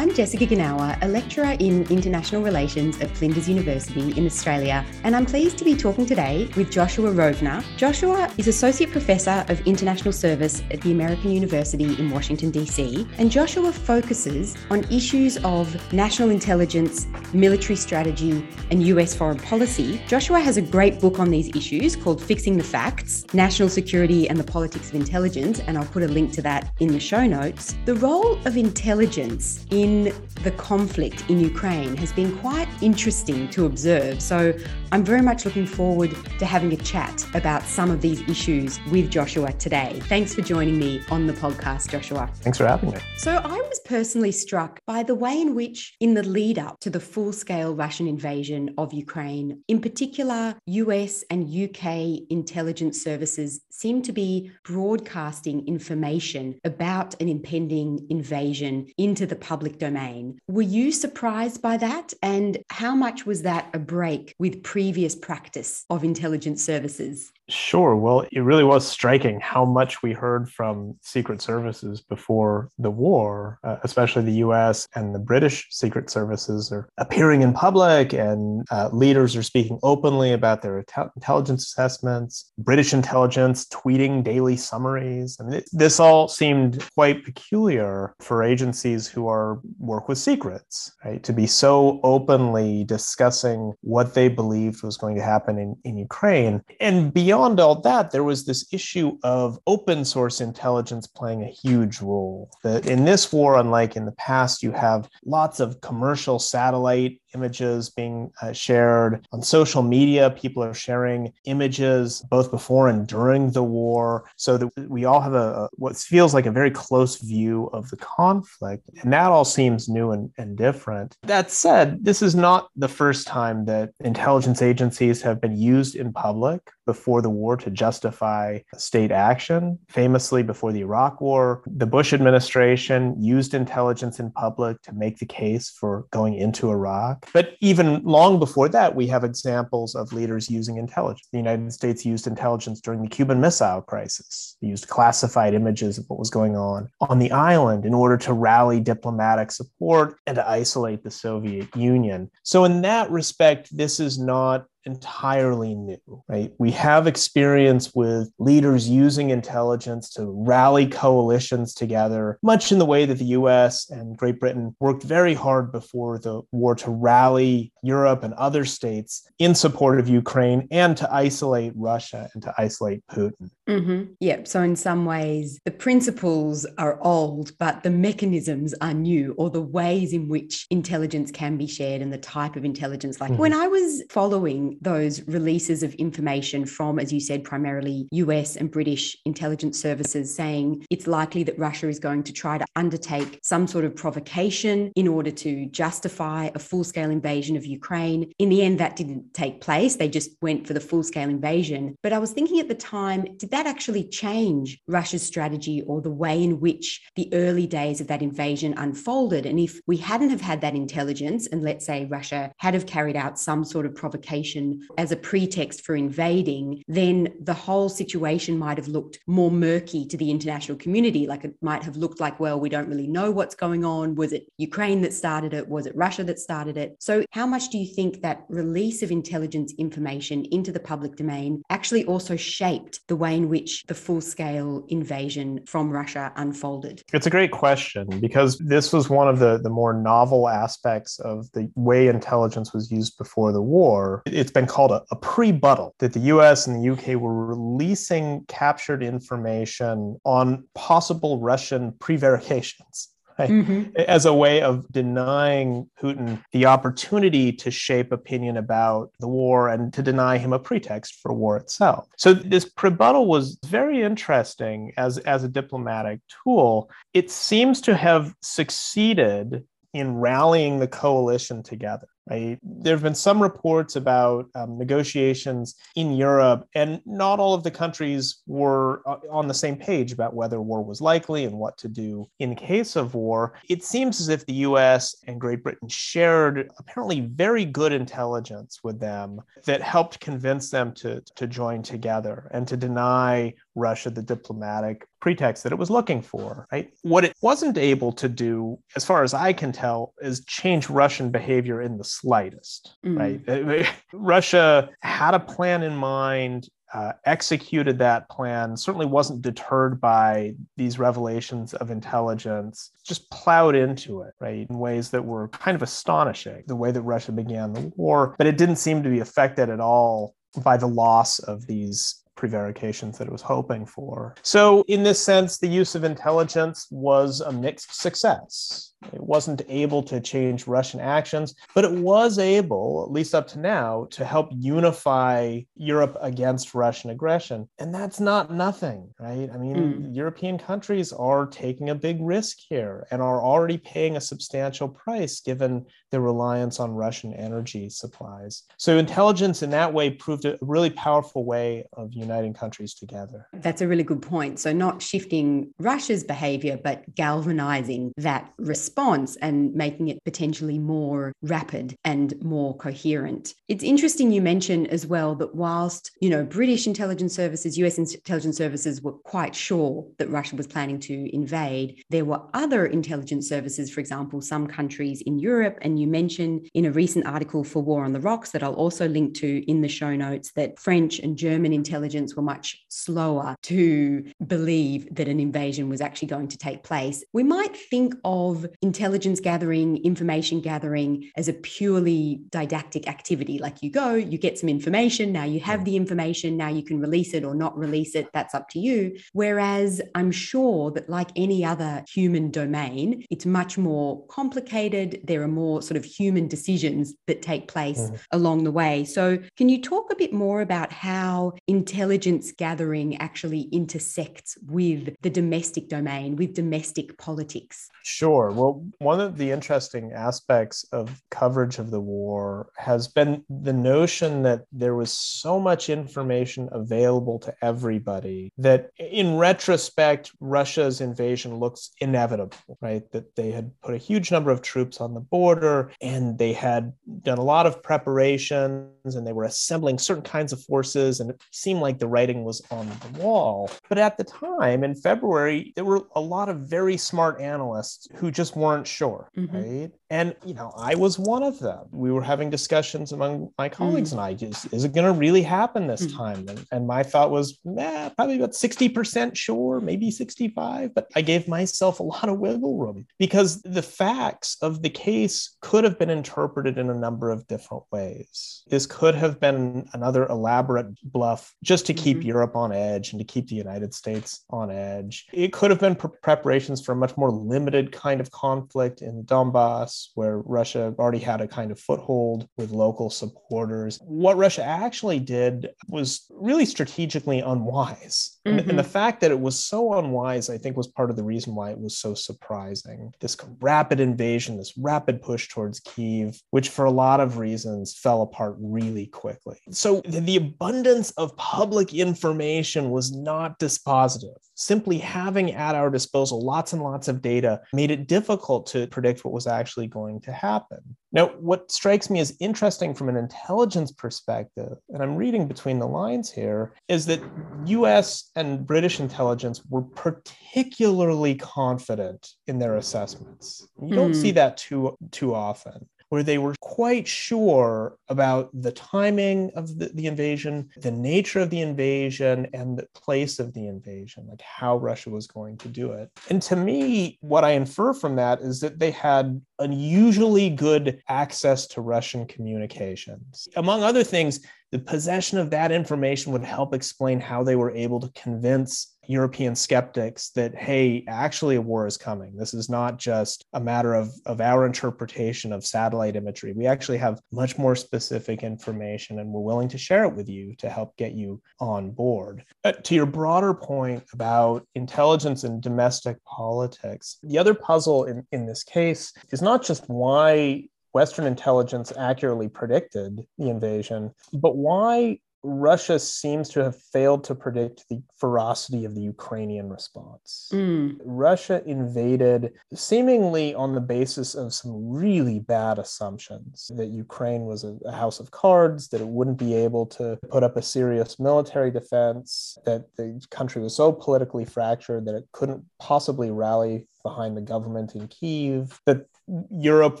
Jessica 0.14 0.46
Genauer, 0.46 0.98
a 1.00 1.08
lecturer 1.08 1.56
in 1.58 1.86
international 1.90 2.42
relations 2.42 3.00
at 3.00 3.10
Flinders 3.16 3.48
University 3.48 4.12
in 4.18 4.26
Australia, 4.26 4.84
and 5.04 5.16
I'm 5.16 5.24
pleased 5.24 5.56
to 5.58 5.64
be 5.64 5.74
talking 5.74 6.04
today 6.04 6.50
with 6.54 6.70
Joshua 6.70 7.10
Rovner. 7.10 7.64
Joshua 7.78 8.30
is 8.36 8.46
Associate 8.46 8.90
Professor 8.90 9.44
of 9.48 9.66
International 9.66 10.12
Service 10.12 10.62
at 10.70 10.82
the 10.82 10.92
American 10.92 11.30
University 11.30 11.98
in 11.98 12.10
Washington, 12.10 12.50
D.C., 12.50 13.06
and 13.16 13.30
Joshua 13.30 13.72
focuses 13.72 14.54
on 14.70 14.84
issues 14.92 15.38
of 15.44 15.92
national 15.94 16.28
intelligence, 16.28 17.06
military 17.32 17.76
strategy, 17.76 18.46
and 18.70 18.82
US 18.82 19.14
foreign 19.14 19.38
policy. 19.38 20.02
Joshua 20.06 20.40
has 20.40 20.58
a 20.58 20.62
great 20.62 21.00
book 21.00 21.18
on 21.18 21.30
these 21.30 21.48
issues 21.56 21.96
called 21.96 22.22
Fixing 22.22 22.58
the 22.58 22.64
Facts 22.64 23.24
National 23.32 23.70
Security 23.70 24.28
and 24.28 24.38
the 24.38 24.44
Politics 24.44 24.90
of 24.90 24.94
Intelligence, 24.94 25.60
and 25.60 25.78
I'll 25.78 25.86
put 25.86 26.02
a 26.02 26.08
link 26.08 26.32
to 26.34 26.42
that 26.42 26.72
in 26.80 26.88
the 26.88 27.00
show 27.00 27.26
notes. 27.26 27.74
The 27.86 27.94
role 27.94 28.38
of 28.46 28.58
intelligence 28.58 29.64
in 29.70 30.01
the 30.04 30.50
conflict 30.56 31.24
in 31.30 31.38
Ukraine 31.38 31.96
has 31.96 32.12
been 32.12 32.36
quite 32.38 32.68
interesting 32.82 33.48
to 33.50 33.66
observe. 33.66 34.20
So 34.20 34.52
I'm 34.90 35.04
very 35.04 35.22
much 35.22 35.44
looking 35.44 35.66
forward 35.66 36.14
to 36.38 36.44
having 36.44 36.72
a 36.72 36.76
chat 36.76 37.24
about 37.34 37.62
some 37.62 37.90
of 37.90 38.00
these 38.00 38.20
issues 38.28 38.80
with 38.90 39.10
Joshua 39.10 39.52
today. 39.52 40.00
Thanks 40.04 40.34
for 40.34 40.42
joining 40.42 40.78
me 40.78 41.00
on 41.10 41.26
the 41.26 41.32
podcast, 41.32 41.90
Joshua. 41.90 42.28
Thanks 42.36 42.58
for 42.58 42.66
having 42.66 42.90
me. 42.90 42.98
So 43.16 43.36
I 43.36 43.56
was 43.56 43.80
personally 43.84 44.32
struck 44.32 44.80
by 44.86 45.02
the 45.02 45.14
way 45.14 45.40
in 45.40 45.54
which, 45.54 45.94
in 46.00 46.14
the 46.14 46.22
lead 46.22 46.58
up 46.58 46.80
to 46.80 46.90
the 46.90 47.00
full 47.00 47.32
scale 47.32 47.74
Russian 47.74 48.06
invasion 48.08 48.74
of 48.78 48.92
Ukraine, 48.92 49.62
in 49.68 49.80
particular, 49.80 50.56
US 50.66 51.24
and 51.30 51.48
UK 51.48 52.26
intelligence 52.30 53.00
services 53.00 53.60
seem 53.70 54.02
to 54.02 54.12
be 54.12 54.50
broadcasting 54.64 55.66
information 55.66 56.58
about 56.64 57.20
an 57.20 57.28
impending 57.28 58.06
invasion 58.10 58.88
into 58.98 59.26
the 59.26 59.36
public 59.36 59.78
domain 59.78 59.91
domain. 59.92 60.38
Were 60.48 60.62
you 60.62 60.92
surprised 60.92 61.62
by 61.62 61.76
that? 61.76 62.12
And 62.22 62.58
how 62.70 62.94
much 62.94 63.26
was 63.26 63.42
that 63.42 63.68
a 63.74 63.78
break 63.78 64.34
with 64.38 64.62
previous 64.62 65.14
practice 65.14 65.84
of 65.90 66.04
intelligence 66.04 66.64
services? 66.64 67.32
Sure. 67.48 67.96
Well, 67.96 68.24
it 68.32 68.40
really 68.40 68.64
was 68.64 68.86
striking 68.86 69.40
how 69.40 69.64
much 69.64 70.02
we 70.02 70.12
heard 70.12 70.48
from 70.48 70.96
secret 71.02 71.42
services 71.42 72.00
before 72.00 72.68
the 72.78 72.90
war, 72.90 73.58
uh, 73.64 73.76
especially 73.82 74.22
the 74.22 74.44
US 74.46 74.86
and 74.94 75.14
the 75.14 75.18
British 75.18 75.66
secret 75.70 76.08
services 76.08 76.70
are 76.70 76.88
appearing 76.98 77.42
in 77.42 77.52
public 77.52 78.12
and 78.12 78.64
uh, 78.70 78.90
leaders 78.92 79.34
are 79.34 79.42
speaking 79.42 79.78
openly 79.82 80.32
about 80.32 80.62
their 80.62 80.84
intelligence 81.16 81.66
assessments, 81.66 82.52
British 82.58 82.94
intelligence 82.94 83.66
tweeting 83.66 84.22
daily 84.22 84.56
summaries. 84.56 85.36
I 85.40 85.44
mean, 85.44 85.54
it, 85.54 85.68
this 85.72 85.98
all 85.98 86.28
seemed 86.28 86.82
quite 86.94 87.24
peculiar 87.24 88.14
for 88.20 88.44
agencies 88.44 89.08
who 89.08 89.28
are 89.28 89.60
work 89.78 90.08
with 90.08 90.18
secrets, 90.18 90.92
right? 91.04 91.22
To 91.24 91.32
be 91.32 91.48
so 91.48 92.00
openly 92.04 92.84
discussing 92.84 93.72
what 93.80 94.14
they 94.14 94.28
believed 94.28 94.82
was 94.82 94.96
going 94.96 95.16
to 95.16 95.22
happen 95.22 95.58
in, 95.58 95.76
in 95.84 95.98
Ukraine. 95.98 96.62
And 96.80 97.12
beyond 97.12 97.31
all 97.32 97.80
that, 97.82 98.10
there 98.10 98.24
was 98.24 98.44
this 98.44 98.66
issue 98.72 99.18
of 99.22 99.58
open 99.66 100.04
source 100.04 100.40
intelligence 100.40 101.06
playing 101.06 101.42
a 101.42 101.46
huge 101.46 102.00
role. 102.00 102.50
That 102.62 102.86
in 102.86 103.04
this 103.04 103.32
war, 103.32 103.58
unlike 103.58 103.96
in 103.96 104.04
the 104.04 104.12
past, 104.12 104.62
you 104.62 104.72
have 104.72 105.08
lots 105.24 105.60
of 105.60 105.80
commercial 105.80 106.38
satellite 106.38 107.20
images 107.34 107.90
being 107.90 108.30
uh, 108.42 108.52
shared 108.52 109.26
on 109.32 109.42
social 109.42 109.82
media. 109.82 110.30
People 110.30 110.62
are 110.62 110.74
sharing 110.74 111.32
images 111.44 112.22
both 112.30 112.50
before 112.50 112.88
and 112.88 113.06
during 113.06 113.50
the 113.50 113.62
war, 113.62 114.24
so 114.36 114.58
that 114.58 114.70
we 114.88 115.04
all 115.04 115.20
have 115.20 115.34
a, 115.34 115.36
a 115.36 115.68
what 115.76 115.96
feels 115.96 116.34
like 116.34 116.46
a 116.46 116.50
very 116.50 116.70
close 116.70 117.20
view 117.20 117.70
of 117.72 117.88
the 117.90 117.96
conflict, 117.96 118.88
and 119.02 119.12
that 119.12 119.30
all 119.30 119.44
seems 119.44 119.88
new 119.88 120.12
and, 120.12 120.30
and 120.38 120.56
different. 120.56 121.16
That 121.22 121.50
said, 121.50 122.04
this 122.04 122.22
is 122.22 122.34
not 122.34 122.68
the 122.76 122.88
first 122.88 123.26
time 123.26 123.64
that 123.66 123.92
intelligence 124.00 124.62
agencies 124.62 125.22
have 125.22 125.40
been 125.40 125.56
used 125.56 125.96
in 125.96 126.12
public 126.12 126.60
before 126.86 127.22
the 127.22 127.30
war 127.30 127.56
to 127.56 127.70
justify 127.70 128.58
state 128.76 129.10
action. 129.10 129.78
Famously, 129.88 130.42
before 130.42 130.72
the 130.72 130.80
Iraq 130.80 131.20
War, 131.20 131.62
the 131.66 131.86
Bush 131.86 132.12
administration 132.12 133.14
used 133.22 133.54
intelligence 133.54 134.18
in 134.18 134.30
public 134.30 134.80
to 134.82 134.92
make 134.92 135.18
the 135.18 135.26
case 135.26 135.70
for 135.70 136.06
going 136.10 136.34
into 136.34 136.70
Iraq. 136.70 137.28
But 137.32 137.54
even 137.60 138.02
long 138.02 138.38
before 138.38 138.68
that, 138.70 138.94
we 138.94 139.06
have 139.08 139.24
examples 139.24 139.94
of 139.94 140.12
leaders 140.12 140.50
using 140.50 140.76
intelligence. 140.76 141.28
The 141.32 141.38
United 141.38 141.72
States 141.72 142.04
used 142.04 142.26
intelligence 142.26 142.80
during 142.80 143.02
the 143.02 143.08
Cuban 143.08 143.40
Missile 143.40 143.82
Crisis. 143.82 144.56
They 144.60 144.68
used 144.68 144.88
classified 144.88 145.54
images 145.54 145.98
of 145.98 146.04
what 146.08 146.18
was 146.18 146.30
going 146.30 146.56
on 146.56 146.88
on 147.00 147.18
the 147.18 147.32
island 147.32 147.84
in 147.84 147.94
order 147.94 148.16
to 148.18 148.32
rally 148.32 148.80
diplomatic 148.80 149.50
support 149.50 150.16
and 150.26 150.36
to 150.36 150.48
isolate 150.48 151.02
the 151.02 151.10
Soviet 151.10 151.74
Union. 151.76 152.30
So, 152.42 152.64
in 152.64 152.82
that 152.82 153.10
respect, 153.10 153.76
this 153.76 154.00
is 154.00 154.18
not 154.18 154.66
entirely 154.84 155.74
new, 155.74 156.22
right? 156.28 156.52
We 156.58 156.70
have 156.72 157.06
experience 157.06 157.92
with 157.94 158.32
leaders 158.38 158.88
using 158.88 159.30
intelligence 159.30 160.10
to 160.14 160.26
rally 160.26 160.86
coalitions 160.86 161.74
together, 161.74 162.38
much 162.42 162.72
in 162.72 162.78
the 162.78 162.86
way 162.86 163.04
that 163.06 163.18
the 163.18 163.36
US 163.36 163.90
and 163.90 164.16
Great 164.16 164.40
Britain 164.40 164.74
worked 164.80 165.02
very 165.02 165.34
hard 165.34 165.72
before 165.72 166.18
the 166.18 166.42
war 166.52 166.74
to 166.76 166.90
rally 166.90 167.72
Europe 167.82 168.22
and 168.22 168.34
other 168.34 168.64
states 168.64 169.28
in 169.38 169.54
support 169.54 169.98
of 169.98 170.08
Ukraine 170.08 170.66
and 170.70 170.96
to 170.96 171.12
isolate 171.12 171.72
Russia 171.76 172.28
and 172.34 172.42
to 172.42 172.54
isolate 172.58 173.02
Putin. 173.10 173.50
Mm-hmm. 173.72 174.12
Yeah. 174.20 174.40
So, 174.44 174.62
in 174.62 174.76
some 174.76 175.04
ways, 175.04 175.58
the 175.64 175.70
principles 175.70 176.66
are 176.78 176.98
old, 177.02 177.52
but 177.58 177.82
the 177.82 177.90
mechanisms 177.90 178.74
are 178.80 178.94
new, 178.94 179.34
or 179.38 179.50
the 179.50 179.60
ways 179.60 180.12
in 180.12 180.28
which 180.28 180.66
intelligence 180.70 181.30
can 181.30 181.56
be 181.56 181.66
shared 181.66 182.02
and 182.02 182.12
the 182.12 182.18
type 182.18 182.56
of 182.56 182.64
intelligence. 182.64 183.20
Like 183.20 183.32
mm-hmm. 183.32 183.40
when 183.40 183.52
I 183.52 183.66
was 183.66 184.02
following 184.10 184.78
those 184.80 185.22
releases 185.26 185.82
of 185.82 185.94
information 185.94 186.66
from, 186.66 186.98
as 186.98 187.12
you 187.12 187.20
said, 187.20 187.44
primarily 187.44 188.08
US 188.12 188.56
and 188.56 188.70
British 188.70 189.16
intelligence 189.24 189.80
services 189.80 190.34
saying 190.34 190.86
it's 190.90 191.06
likely 191.06 191.42
that 191.44 191.58
Russia 191.58 191.88
is 191.88 191.98
going 191.98 192.22
to 192.24 192.32
try 192.32 192.58
to 192.58 192.64
undertake 192.76 193.38
some 193.42 193.66
sort 193.66 193.84
of 193.84 193.94
provocation 193.94 194.92
in 194.96 195.08
order 195.08 195.30
to 195.30 195.66
justify 195.66 196.50
a 196.54 196.58
full 196.58 196.84
scale 196.84 197.10
invasion 197.10 197.56
of 197.56 197.64
Ukraine. 197.64 198.32
In 198.38 198.48
the 198.48 198.62
end, 198.62 198.78
that 198.80 198.96
didn't 198.96 199.34
take 199.34 199.60
place. 199.60 199.96
They 199.96 200.08
just 200.08 200.30
went 200.42 200.66
for 200.66 200.74
the 200.74 200.80
full 200.80 201.02
scale 201.02 201.28
invasion. 201.28 201.96
But 202.02 202.12
I 202.12 202.18
was 202.18 202.32
thinking 202.32 202.60
at 202.60 202.68
the 202.68 202.74
time, 202.74 203.24
did 203.36 203.50
that 203.50 203.61
actually 203.66 204.08
change 204.08 204.80
Russia's 204.86 205.22
strategy 205.22 205.82
or 205.86 206.00
the 206.00 206.10
way 206.10 206.42
in 206.42 206.60
which 206.60 207.00
the 207.16 207.28
early 207.32 207.66
days 207.66 208.00
of 208.00 208.06
that 208.08 208.22
invasion 208.22 208.74
unfolded? 208.76 209.46
And 209.46 209.58
if 209.58 209.80
we 209.86 209.96
hadn't 209.96 210.30
have 210.30 210.40
had 210.40 210.60
that 210.60 210.74
intelligence, 210.74 211.46
and 211.46 211.62
let's 211.62 211.86
say 211.86 212.06
Russia 212.06 212.52
had 212.58 212.74
have 212.74 212.86
carried 212.86 213.16
out 213.16 213.38
some 213.38 213.64
sort 213.64 213.86
of 213.86 213.94
provocation 213.94 214.86
as 214.98 215.12
a 215.12 215.16
pretext 215.16 215.84
for 215.84 215.94
invading, 215.94 216.82
then 216.88 217.32
the 217.40 217.54
whole 217.54 217.88
situation 217.88 218.58
might 218.58 218.78
have 218.78 218.88
looked 218.88 219.18
more 219.26 219.50
murky 219.50 220.06
to 220.06 220.16
the 220.16 220.30
international 220.30 220.78
community. 220.78 221.26
Like 221.26 221.44
it 221.44 221.54
might 221.60 221.82
have 221.82 221.96
looked 221.96 222.20
like, 222.20 222.40
well, 222.40 222.58
we 222.60 222.68
don't 222.68 222.88
really 222.88 223.06
know 223.06 223.30
what's 223.30 223.54
going 223.54 223.84
on. 223.84 224.14
Was 224.14 224.32
it 224.32 224.46
Ukraine 224.58 225.00
that 225.02 225.12
started 225.12 225.54
it? 225.54 225.68
Was 225.68 225.86
it 225.86 225.96
Russia 225.96 226.24
that 226.24 226.38
started 226.38 226.76
it? 226.76 226.96
So, 226.98 227.24
how 227.30 227.46
much 227.46 227.70
do 227.70 227.78
you 227.78 227.86
think 227.86 228.22
that 228.22 228.44
release 228.48 229.02
of 229.02 229.10
intelligence 229.10 229.74
information 229.78 230.44
into 230.46 230.72
the 230.72 230.80
public 230.80 231.16
domain 231.16 231.62
actually 231.70 232.04
also 232.04 232.36
shaped 232.36 233.00
the 233.08 233.16
way 233.16 233.34
in 233.42 233.48
which 233.48 233.84
the 233.88 233.94
full 233.94 234.20
scale 234.20 234.84
invasion 234.88 235.60
from 235.66 235.90
Russia 235.90 236.32
unfolded? 236.36 237.02
It's 237.12 237.26
a 237.26 237.30
great 237.30 237.50
question 237.50 238.06
because 238.20 238.58
this 238.58 238.92
was 238.92 239.10
one 239.10 239.28
of 239.28 239.40
the, 239.40 239.58
the 239.58 239.70
more 239.70 239.92
novel 239.92 240.48
aspects 240.48 241.18
of 241.20 241.50
the 241.52 241.70
way 241.74 242.06
intelligence 242.06 242.72
was 242.72 242.90
used 242.90 243.18
before 243.18 243.52
the 243.52 243.62
war. 243.62 244.22
It's 244.26 244.52
been 244.52 244.66
called 244.66 244.92
a, 244.92 245.02
a 245.10 245.16
pre-buttal 245.16 245.94
that 245.98 246.12
the 246.12 246.20
US 246.20 246.66
and 246.66 246.76
the 246.76 246.90
UK 246.92 247.20
were 247.20 247.46
releasing 247.46 248.44
captured 248.46 249.02
information 249.02 250.18
on 250.24 250.64
possible 250.74 251.40
Russian 251.40 251.92
prevarications. 251.98 253.11
Right? 253.38 253.50
Mm-hmm. 253.50 253.90
as 253.96 254.26
a 254.26 254.34
way 254.34 254.62
of 254.62 254.86
denying 254.92 255.88
Putin 256.00 256.42
the 256.52 256.66
opportunity 256.66 257.52
to 257.52 257.70
shape 257.70 258.12
opinion 258.12 258.56
about 258.56 259.10
the 259.20 259.28
war 259.28 259.68
and 259.68 259.92
to 259.94 260.02
deny 260.02 260.38
him 260.38 260.52
a 260.52 260.58
pretext 260.58 261.18
for 261.22 261.32
war 261.32 261.56
itself. 261.56 262.06
So 262.16 262.34
this 262.34 262.64
prebuttal 262.64 263.26
was 263.26 263.58
very 263.66 264.02
interesting 264.02 264.92
as, 264.96 265.18
as 265.18 265.44
a 265.44 265.48
diplomatic 265.48 266.20
tool. 266.44 266.90
It 267.14 267.30
seems 267.30 267.80
to 267.82 267.96
have 267.96 268.34
succeeded 268.42 269.64
in 269.92 270.16
rallying 270.16 270.78
the 270.78 270.88
coalition 270.88 271.62
together. 271.62 272.08
Right? 272.28 272.58
There 272.62 272.94
have 272.94 273.02
been 273.02 273.14
some 273.14 273.42
reports 273.42 273.96
about 273.96 274.48
um, 274.54 274.78
negotiations 274.78 275.74
in 275.96 276.12
Europe, 276.12 276.66
and 276.74 277.00
not 277.04 277.40
all 277.40 277.54
of 277.54 277.62
the 277.62 277.70
countries 277.70 278.42
were 278.46 279.02
uh, 279.06 279.16
on 279.30 279.48
the 279.48 279.54
same 279.54 279.76
page 279.76 280.12
about 280.12 280.34
whether 280.34 280.60
war 280.60 280.82
was 280.82 281.00
likely 281.00 281.44
and 281.44 281.58
what 281.58 281.76
to 281.78 281.88
do 281.88 282.26
in 282.38 282.54
case 282.54 282.96
of 282.96 283.14
war. 283.14 283.54
It 283.68 283.82
seems 283.82 284.20
as 284.20 284.28
if 284.28 284.46
the 284.46 284.54
US 284.54 285.16
and 285.26 285.40
Great 285.40 285.62
Britain 285.62 285.88
shared 285.88 286.70
apparently 286.78 287.20
very 287.20 287.64
good 287.64 287.92
intelligence 287.92 288.80
with 288.82 289.00
them 289.00 289.40
that 289.64 289.82
helped 289.82 290.20
convince 290.20 290.70
them 290.70 290.92
to, 290.94 291.20
to 291.36 291.46
join 291.46 291.82
together 291.82 292.48
and 292.52 292.66
to 292.68 292.76
deny 292.76 293.54
Russia 293.74 294.10
the 294.10 294.22
diplomatic 294.22 295.06
pretext 295.20 295.62
that 295.62 295.72
it 295.72 295.78
was 295.78 295.90
looking 295.90 296.22
for, 296.22 296.66
right? 296.72 296.92
What 297.02 297.24
it 297.24 297.34
wasn't 297.42 297.78
able 297.78 298.12
to 298.12 298.28
do, 298.28 298.78
as 298.96 299.04
far 299.04 299.22
as 299.22 299.34
I 299.34 299.52
can 299.52 299.72
tell, 299.72 300.14
is 300.20 300.44
change 300.44 300.90
Russian 300.90 301.30
behavior 301.30 301.80
in 301.80 301.98
the 301.98 302.04
slightest, 302.04 302.96
mm. 303.04 303.18
right? 303.18 303.88
Russia 304.12 304.90
had 305.00 305.34
a 305.34 305.40
plan 305.40 305.82
in 305.82 305.96
mind. 305.96 306.68
Uh, 306.94 307.14
executed 307.24 307.98
that 307.98 308.28
plan, 308.28 308.76
certainly 308.76 309.06
wasn't 309.06 309.40
deterred 309.40 309.98
by 309.98 310.52
these 310.76 310.98
revelations 310.98 311.72
of 311.72 311.90
intelligence, 311.90 312.90
just 313.02 313.30
plowed 313.30 313.74
into 313.74 314.20
it, 314.20 314.34
right, 314.40 314.66
in 314.68 314.78
ways 314.78 315.08
that 315.08 315.24
were 315.24 315.48
kind 315.48 315.74
of 315.74 315.80
astonishing, 315.80 316.62
the 316.66 316.76
way 316.76 316.90
that 316.90 317.00
Russia 317.00 317.32
began 317.32 317.72
the 317.72 317.90
war. 317.96 318.34
But 318.36 318.46
it 318.46 318.58
didn't 318.58 318.76
seem 318.76 319.02
to 319.02 319.08
be 319.08 319.20
affected 319.20 319.70
at 319.70 319.80
all 319.80 320.34
by 320.62 320.76
the 320.76 320.86
loss 320.86 321.38
of 321.38 321.66
these 321.66 322.22
prevarications 322.42 323.18
that 323.18 323.28
it 323.28 323.30
was 323.30 323.40
hoping 323.40 323.86
for. 323.86 324.34
So, 324.42 324.84
in 324.88 325.04
this 325.04 325.22
sense, 325.22 325.58
the 325.58 325.68
use 325.68 325.94
of 325.94 326.02
intelligence 326.02 326.88
was 326.90 327.40
a 327.40 327.52
mixed 327.52 327.94
success. 327.94 328.91
It 329.12 329.22
wasn't 329.22 329.62
able 329.68 330.02
to 330.04 330.20
change 330.20 330.66
Russian 330.66 331.00
actions, 331.00 331.54
but 331.74 331.84
it 331.84 331.92
was 331.92 332.38
able, 332.38 333.04
at 333.06 333.12
least 333.12 333.34
up 333.34 333.46
to 333.48 333.58
now, 333.58 334.06
to 334.10 334.24
help 334.24 334.50
unify 334.52 335.60
Europe 335.74 336.16
against 336.20 336.74
Russian 336.74 337.10
aggression. 337.10 337.68
And 337.78 337.94
that's 337.94 338.20
not 338.20 338.52
nothing, 338.52 339.10
right? 339.18 339.50
I 339.52 339.56
mean, 339.56 339.76
mm. 339.76 340.14
European 340.14 340.58
countries 340.58 341.12
are 341.12 341.46
taking 341.46 341.90
a 341.90 341.94
big 341.94 342.18
risk 342.20 342.58
here 342.68 343.06
and 343.10 343.20
are 343.20 343.42
already 343.42 343.78
paying 343.78 344.16
a 344.16 344.20
substantial 344.20 344.88
price 344.88 345.40
given 345.40 345.86
their 346.10 346.20
reliance 346.20 346.78
on 346.78 346.92
Russian 346.92 347.32
energy 347.34 347.88
supplies. 347.88 348.64
So, 348.76 348.98
intelligence 348.98 349.62
in 349.62 349.70
that 349.70 349.92
way 349.92 350.10
proved 350.10 350.44
a 350.44 350.58
really 350.60 350.90
powerful 350.90 351.44
way 351.44 351.86
of 351.94 352.12
uniting 352.12 352.52
countries 352.52 352.94
together. 352.94 353.48
That's 353.54 353.80
a 353.80 353.88
really 353.88 354.02
good 354.02 354.22
point. 354.22 354.60
So, 354.60 354.72
not 354.72 355.00
shifting 355.02 355.72
Russia's 355.78 356.22
behavior, 356.22 356.78
but 356.82 357.14
galvanizing 357.14 358.12
that 358.18 358.52
response 358.58 358.91
response 358.92 359.36
and 359.36 359.74
making 359.74 360.08
it 360.08 360.22
potentially 360.22 360.78
more 360.78 361.32
rapid 361.40 361.96
and 362.04 362.34
more 362.42 362.76
coherent. 362.76 363.54
It's 363.68 363.82
interesting 363.82 364.30
you 364.30 364.42
mention 364.42 364.86
as 364.88 365.06
well 365.06 365.34
that 365.36 365.54
whilst, 365.54 366.10
you 366.20 366.28
know, 366.28 366.44
British 366.44 366.86
intelligence 366.86 367.34
services, 367.34 367.78
US 367.78 367.96
intelligence 367.96 368.58
services 368.58 369.00
were 369.00 369.12
quite 369.12 369.54
sure 369.54 370.06
that 370.18 370.28
Russia 370.28 370.56
was 370.56 370.66
planning 370.66 371.00
to 371.00 371.34
invade, 371.34 372.02
there 372.10 372.26
were 372.26 372.42
other 372.52 372.84
intelligence 372.84 373.48
services, 373.48 373.90
for 373.90 374.00
example, 374.00 374.42
some 374.42 374.66
countries 374.66 375.22
in 375.22 375.38
Europe. 375.38 375.78
And 375.80 375.98
you 375.98 376.06
mentioned 376.06 376.68
in 376.74 376.84
a 376.84 376.92
recent 376.92 377.24
article 377.26 377.64
for 377.64 377.82
War 377.82 378.04
on 378.04 378.12
the 378.12 378.20
Rocks 378.20 378.50
that 378.50 378.62
I'll 378.62 378.74
also 378.74 379.08
link 379.08 379.34
to 379.36 379.70
in 379.70 379.80
the 379.80 379.88
show 379.88 380.14
notes 380.14 380.52
that 380.52 380.78
French 380.78 381.18
and 381.18 381.38
German 381.38 381.72
intelligence 381.72 382.36
were 382.36 382.42
much 382.42 382.84
slower 382.88 383.56
to 383.62 384.24
believe 384.46 385.14
that 385.14 385.28
an 385.28 385.40
invasion 385.40 385.88
was 385.88 386.02
actually 386.02 386.28
going 386.28 386.48
to 386.48 386.58
take 386.58 386.82
place. 386.82 387.24
We 387.32 387.42
might 387.42 387.74
think 387.74 388.14
of 388.22 388.66
intelligence 388.82 389.40
gathering, 389.40 390.02
information 390.04 390.60
gathering 390.60 391.30
as 391.36 391.48
a 391.48 391.52
purely 391.52 392.42
didactic 392.50 393.08
activity. 393.08 393.58
Like 393.58 393.82
you 393.82 393.90
go, 393.90 394.14
you 394.14 394.36
get 394.36 394.58
some 394.58 394.68
information, 394.68 395.32
now 395.32 395.44
you 395.44 395.60
have 395.60 395.84
the 395.84 395.96
information, 395.96 396.56
now 396.56 396.68
you 396.68 396.82
can 396.82 397.00
release 397.00 397.32
it 397.32 397.44
or 397.44 397.54
not 397.54 397.78
release 397.78 398.14
it. 398.14 398.28
That's 398.32 398.54
up 398.54 398.68
to 398.70 398.80
you. 398.80 399.16
Whereas 399.32 400.02
I'm 400.14 400.32
sure 400.32 400.90
that, 400.90 401.08
like 401.08 401.30
any 401.36 401.64
other 401.64 402.04
human 402.08 402.50
domain, 402.50 403.24
it's 403.30 403.46
much 403.46 403.78
more 403.78 404.26
complicated. 404.26 405.20
There 405.24 405.42
are 405.42 405.48
more 405.48 405.82
sort 405.82 405.96
of 405.96 406.04
human 406.04 406.48
decisions 406.48 407.14
that 407.26 407.42
take 407.42 407.68
place 407.68 408.00
mm. 408.00 408.20
along 408.32 408.64
the 408.64 408.70
way. 408.70 409.04
So, 409.04 409.38
can 409.56 409.68
you 409.68 409.80
talk 409.80 410.12
a 410.12 410.16
bit 410.16 410.32
more 410.32 410.60
about 410.60 410.92
how 410.92 411.52
intelligence 411.68 412.52
gathering 412.52 413.16
actually 413.18 413.62
intersects 413.72 414.58
with 414.66 415.14
the 415.22 415.30
domestic 415.30 415.88
domain, 415.88 416.36
with 416.36 416.54
domestic 416.54 417.16
politics? 417.18 417.88
Sure. 418.04 418.50
Well, 418.50 418.71
one 418.98 419.20
of 419.20 419.36
the 419.36 419.50
interesting 419.50 420.12
aspects 420.12 420.84
of 420.92 421.22
coverage 421.30 421.78
of 421.78 421.90
the 421.90 422.00
war 422.00 422.70
has 422.76 423.08
been 423.08 423.44
the 423.48 423.72
notion 423.72 424.42
that 424.42 424.64
there 424.72 424.94
was 424.94 425.12
so 425.12 425.58
much 425.58 425.88
information 425.88 426.68
available 426.72 427.38
to 427.40 427.54
everybody 427.62 428.52
that 428.58 428.90
in 428.98 429.36
retrospect, 429.36 430.32
Russia's 430.40 431.00
invasion 431.00 431.56
looks 431.56 431.90
inevitable, 432.00 432.78
right? 432.80 433.10
That 433.12 433.34
they 433.36 433.50
had 433.50 433.70
put 433.82 433.94
a 433.94 433.98
huge 433.98 434.30
number 434.30 434.50
of 434.50 434.62
troops 434.62 435.00
on 435.00 435.14
the 435.14 435.20
border 435.20 435.90
and 436.00 436.38
they 436.38 436.52
had 436.52 436.92
done 437.22 437.38
a 437.38 437.44
lot 437.44 437.66
of 437.66 437.82
preparations 437.82 438.86
and 439.04 439.26
they 439.26 439.32
were 439.32 439.44
assembling 439.44 439.98
certain 439.98 440.22
kinds 440.22 440.52
of 440.52 440.62
forces 440.62 441.20
and 441.20 441.30
it 441.30 441.40
seemed 441.50 441.80
like 441.80 441.98
the 441.98 442.06
writing 442.06 442.44
was 442.44 442.62
on 442.70 442.88
the 442.88 443.18
wall. 443.18 443.70
But 443.88 443.98
at 443.98 444.16
the 444.16 444.24
time 444.24 444.84
in 444.84 444.94
February, 444.94 445.72
there 445.76 445.84
were 445.84 446.02
a 446.14 446.20
lot 446.20 446.48
of 446.48 446.60
very 446.60 446.96
smart 446.96 447.40
analysts 447.40 448.08
who 448.16 448.30
just 448.30 448.56
weren't 448.56 448.86
sure, 448.86 449.28
mm-hmm. 449.36 449.56
right? 449.56 449.90
And 450.10 450.36
you 450.44 450.54
know, 450.54 450.72
I 450.76 450.94
was 450.94 451.18
one 451.18 451.42
of 451.42 451.58
them. 451.58 451.86
We 451.90 452.12
were 452.12 452.22
having 452.22 452.50
discussions 452.50 453.12
among 453.12 453.50
my 453.56 453.68
colleagues 453.68 454.10
mm. 454.10 454.12
and 454.12 454.20
I 454.20 454.34
just, 454.34 454.72
is 454.72 454.84
it 454.84 454.92
going 454.92 455.06
to 455.06 455.18
really 455.18 455.42
happen 455.42 455.86
this 455.86 456.06
mm. 456.06 456.16
time? 456.16 456.48
And, 456.48 456.66
and, 456.70 456.86
my 456.86 457.02
thought 457.02 457.30
was, 457.30 457.58
nah, 457.64 458.10
probably 458.10 458.36
about 458.36 458.50
60% 458.50 459.36
sure, 459.36 459.80
maybe 459.80 460.10
65. 460.10 460.94
But 460.94 461.08
I 461.16 461.22
gave 461.22 461.48
myself 461.48 462.00
a 462.00 462.02
lot 462.02 462.28
of 462.28 462.38
wiggle 462.38 462.76
room 462.76 463.06
because 463.18 463.62
the 463.62 463.82
facts 463.82 464.58
of 464.60 464.82
the 464.82 464.90
case 464.90 465.56
could 465.62 465.84
have 465.84 465.98
been 465.98 466.10
interpreted 466.10 466.76
in 466.76 466.90
a 466.90 466.94
number 466.94 467.30
of 467.30 467.46
different 467.46 467.84
ways. 467.90 468.64
This 468.68 468.84
could 468.92 469.14
have 469.14 469.40
been 469.40 469.88
another 469.94 470.26
elaborate 470.26 470.86
bluff 471.02 471.54
just 471.64 471.86
to 471.86 471.94
keep 471.94 472.18
mm-hmm. 472.18 472.28
Europe 472.28 472.54
on 472.54 472.72
edge 472.72 473.10
and 473.12 473.18
to 473.18 473.24
keep 473.24 473.48
the 473.48 473.54
United 473.54 473.94
States 473.94 474.44
on 474.50 474.70
edge. 474.70 475.26
It 475.32 475.50
could 475.50 475.70
have 475.70 475.80
been 475.80 475.96
pre- 475.96 476.10
preparations 476.22 476.84
for 476.84 476.92
a 476.92 476.96
much 476.96 477.16
more 477.16 477.30
limited 477.30 477.90
kind 477.90 478.20
of 478.20 478.30
conflict 478.30 479.00
in 479.00 479.24
Donbass 479.24 480.08
where 480.14 480.40
Russia 480.40 480.94
already 480.98 481.20
had 481.20 481.40
a 481.40 481.48
kind 481.48 481.70
of 481.70 481.80
foothold 481.80 482.46
with 482.58 482.70
local 482.70 483.08
supporters. 483.08 483.98
What 484.04 484.36
Russia 484.36 484.62
actually 484.62 485.20
did 485.20 485.70
was 485.88 486.26
really 486.28 486.66
strategically 486.66 487.40
unwise. 487.40 488.38
Mm-hmm. 488.46 488.58
And, 488.58 488.68
and, 488.68 488.78
the 488.78 488.82
mm-hmm. 488.82 488.92
fact 488.92 489.22
that 489.22 489.30
it 489.30 489.40
was 489.40 489.58
so 489.58 489.94
unwise, 489.94 490.50
I 490.50 490.58
think, 490.58 490.76
was 490.76 490.88
part 490.88 491.08
of 491.08 491.16
the 491.16 491.24
reason 491.24 491.54
why 491.54 491.70
it 491.70 491.78
was 491.78 491.96
so 491.96 492.12
surprising. 492.12 493.14
This 493.20 493.38
rapid 493.60 494.00
invasion, 494.00 494.58
this 494.58 494.76
rapid 494.76 495.22
push 495.22 495.48
towards 495.48 495.80
Kiev, 495.80 496.38
which 496.50 496.68
for 496.68 496.84
a 496.84 496.90
lot 496.90 497.20
of 497.20 497.38
reasons 497.38 497.94
fell 497.94 498.20
apart 498.20 498.56
really 498.58 498.81
quickly. 499.10 499.58
So 499.70 500.02
the 500.04 500.36
abundance 500.36 501.10
of 501.12 501.36
public 501.36 501.94
information 501.94 502.90
was 502.90 503.12
not 503.12 503.58
dispositive. 503.58 504.36
Simply 504.54 504.98
having 504.98 505.52
at 505.52 505.74
our 505.74 505.90
disposal 505.90 506.44
lots 506.44 506.72
and 506.72 506.82
lots 506.82 507.08
of 507.08 507.22
data 507.22 507.60
made 507.72 507.90
it 507.90 508.06
difficult 508.06 508.66
to 508.68 508.86
predict 508.88 509.24
what 509.24 509.34
was 509.34 509.46
actually 509.46 509.86
going 509.86 510.20
to 510.22 510.32
happen. 510.32 510.78
Now, 511.12 511.28
what 511.38 511.70
strikes 511.70 512.08
me 512.08 512.20
as 512.20 512.36
interesting 512.40 512.94
from 512.94 513.08
an 513.08 513.16
intelligence 513.16 513.92
perspective, 513.92 514.78
and 514.88 515.02
I'm 515.02 515.16
reading 515.16 515.46
between 515.46 515.78
the 515.78 515.86
lines 515.86 516.30
here, 516.30 516.72
is 516.88 517.04
that 517.06 517.20
US 517.66 518.30
and 518.34 518.66
British 518.66 518.98
intelligence 518.98 519.62
were 519.68 519.82
particularly 519.82 521.34
confident 521.34 522.30
in 522.46 522.58
their 522.58 522.76
assessments. 522.76 523.66
You 523.80 523.94
don't 523.94 524.12
mm. 524.12 524.22
see 524.22 524.30
that 524.32 524.56
too, 524.56 524.96
too 525.10 525.34
often 525.34 525.86
where 526.12 526.22
they 526.22 526.36
were 526.36 526.54
quite 526.60 527.08
sure 527.08 527.96
about 528.10 528.50
the 528.52 528.70
timing 528.72 529.50
of 529.56 529.78
the, 529.78 529.86
the, 529.94 530.06
invasion, 530.06 530.68
the 530.76 530.90
nature 530.90 531.40
of 531.40 531.48
the 531.48 531.62
invasion, 531.62 532.46
and 532.52 532.76
the 532.76 532.86
place 532.94 533.38
of 533.38 533.54
the 533.54 533.66
invasion, 533.66 534.26
like 534.28 534.42
how 534.42 534.76
Russia 534.76 535.08
was 535.08 535.26
going 535.26 535.56
to 535.56 535.68
do 535.68 535.92
it. 535.92 536.10
And 536.28 536.42
to 536.42 536.54
me, 536.54 537.16
what 537.22 537.44
I 537.44 537.52
infer 537.52 537.94
from 537.94 538.16
that 538.16 538.42
is 538.42 538.60
that 538.60 538.78
they 538.78 538.90
had 538.90 539.40
unusually 539.58 540.50
good 540.50 541.00
access 541.08 541.66
to 541.68 541.80
Russian 541.80 542.26
communications. 542.26 543.48
Among 543.56 543.82
other 543.82 544.04
things, 544.04 544.40
the 544.70 544.80
possession 544.80 545.38
of 545.38 545.48
that 545.48 545.72
information 545.72 546.30
would 546.32 546.44
help 546.44 546.74
explain 546.74 547.20
how 547.20 547.42
they 547.42 547.56
were 547.56 547.70
able 547.70 548.00
to 548.00 548.10
convince 548.10 548.91
European 549.06 549.54
skeptics 549.54 550.30
that, 550.30 550.54
hey, 550.54 551.04
actually 551.08 551.56
a 551.56 551.60
war 551.60 551.86
is 551.86 551.96
coming. 551.96 552.36
This 552.36 552.54
is 552.54 552.68
not 552.68 552.98
just 552.98 553.44
a 553.52 553.60
matter 553.60 553.94
of, 553.94 554.10
of 554.26 554.40
our 554.40 554.64
interpretation 554.66 555.52
of 555.52 555.66
satellite 555.66 556.16
imagery. 556.16 556.52
We 556.52 556.66
actually 556.66 556.98
have 556.98 557.20
much 557.32 557.58
more 557.58 557.74
specific 557.74 558.42
information 558.42 559.18
and 559.18 559.30
we're 559.30 559.40
willing 559.40 559.68
to 559.68 559.78
share 559.78 560.04
it 560.04 560.14
with 560.14 560.28
you 560.28 560.54
to 560.56 560.70
help 560.70 560.96
get 560.96 561.12
you 561.12 561.42
on 561.60 561.90
board. 561.90 562.44
But 562.62 562.84
to 562.84 562.94
your 562.94 563.06
broader 563.06 563.54
point 563.54 564.04
about 564.12 564.66
intelligence 564.74 565.44
and 565.44 565.62
domestic 565.62 566.22
politics, 566.24 567.18
the 567.22 567.38
other 567.38 567.54
puzzle 567.54 568.04
in, 568.04 568.26
in 568.32 568.46
this 568.46 568.62
case 568.62 569.12
is 569.30 569.42
not 569.42 569.64
just 569.64 569.88
why 569.88 570.64
Western 570.92 571.26
intelligence 571.26 571.92
accurately 571.96 572.48
predicted 572.48 573.26
the 573.38 573.48
invasion. 573.48 574.12
But 574.32 574.56
why 574.56 575.18
Russia 575.44 575.98
seems 575.98 576.48
to 576.50 576.62
have 576.62 576.76
failed 576.76 577.24
to 577.24 577.34
predict 577.34 577.84
the 577.88 578.00
ferocity 578.16 578.84
of 578.84 578.94
the 578.94 579.00
Ukrainian 579.00 579.68
response. 579.68 580.48
Mm. 580.52 580.98
Russia 581.04 581.62
invaded 581.66 582.52
seemingly 582.74 583.54
on 583.54 583.74
the 583.74 583.80
basis 583.80 584.34
of 584.34 584.54
some 584.54 584.88
really 584.88 585.40
bad 585.40 585.78
assumptions 585.78 586.70
that 586.76 586.86
Ukraine 586.86 587.44
was 587.44 587.64
a, 587.64 587.76
a, 587.84 587.92
house 587.92 588.20
of 588.20 588.30
cards, 588.30 588.88
that 588.88 589.00
it 589.00 589.06
wouldn't 589.06 589.38
be 589.38 589.54
able 589.54 589.86
to 589.86 590.18
put 590.30 590.42
up 590.42 590.56
a 590.56 590.62
serious 590.62 591.18
military 591.18 591.70
defense, 591.70 592.56
that 592.64 592.86
the 592.96 593.20
country 593.30 593.60
was 593.60 593.74
so 593.74 593.92
politically 593.92 594.44
fractured 594.44 595.04
that 595.06 595.14
it 595.14 595.26
couldn't 595.32 595.64
possibly 595.80 596.30
rally 596.30 596.86
behind 597.02 597.36
the 597.36 597.40
government 597.40 597.94
in 597.94 598.06
Kiev, 598.08 598.80
that 598.86 599.06
Europe 599.50 600.00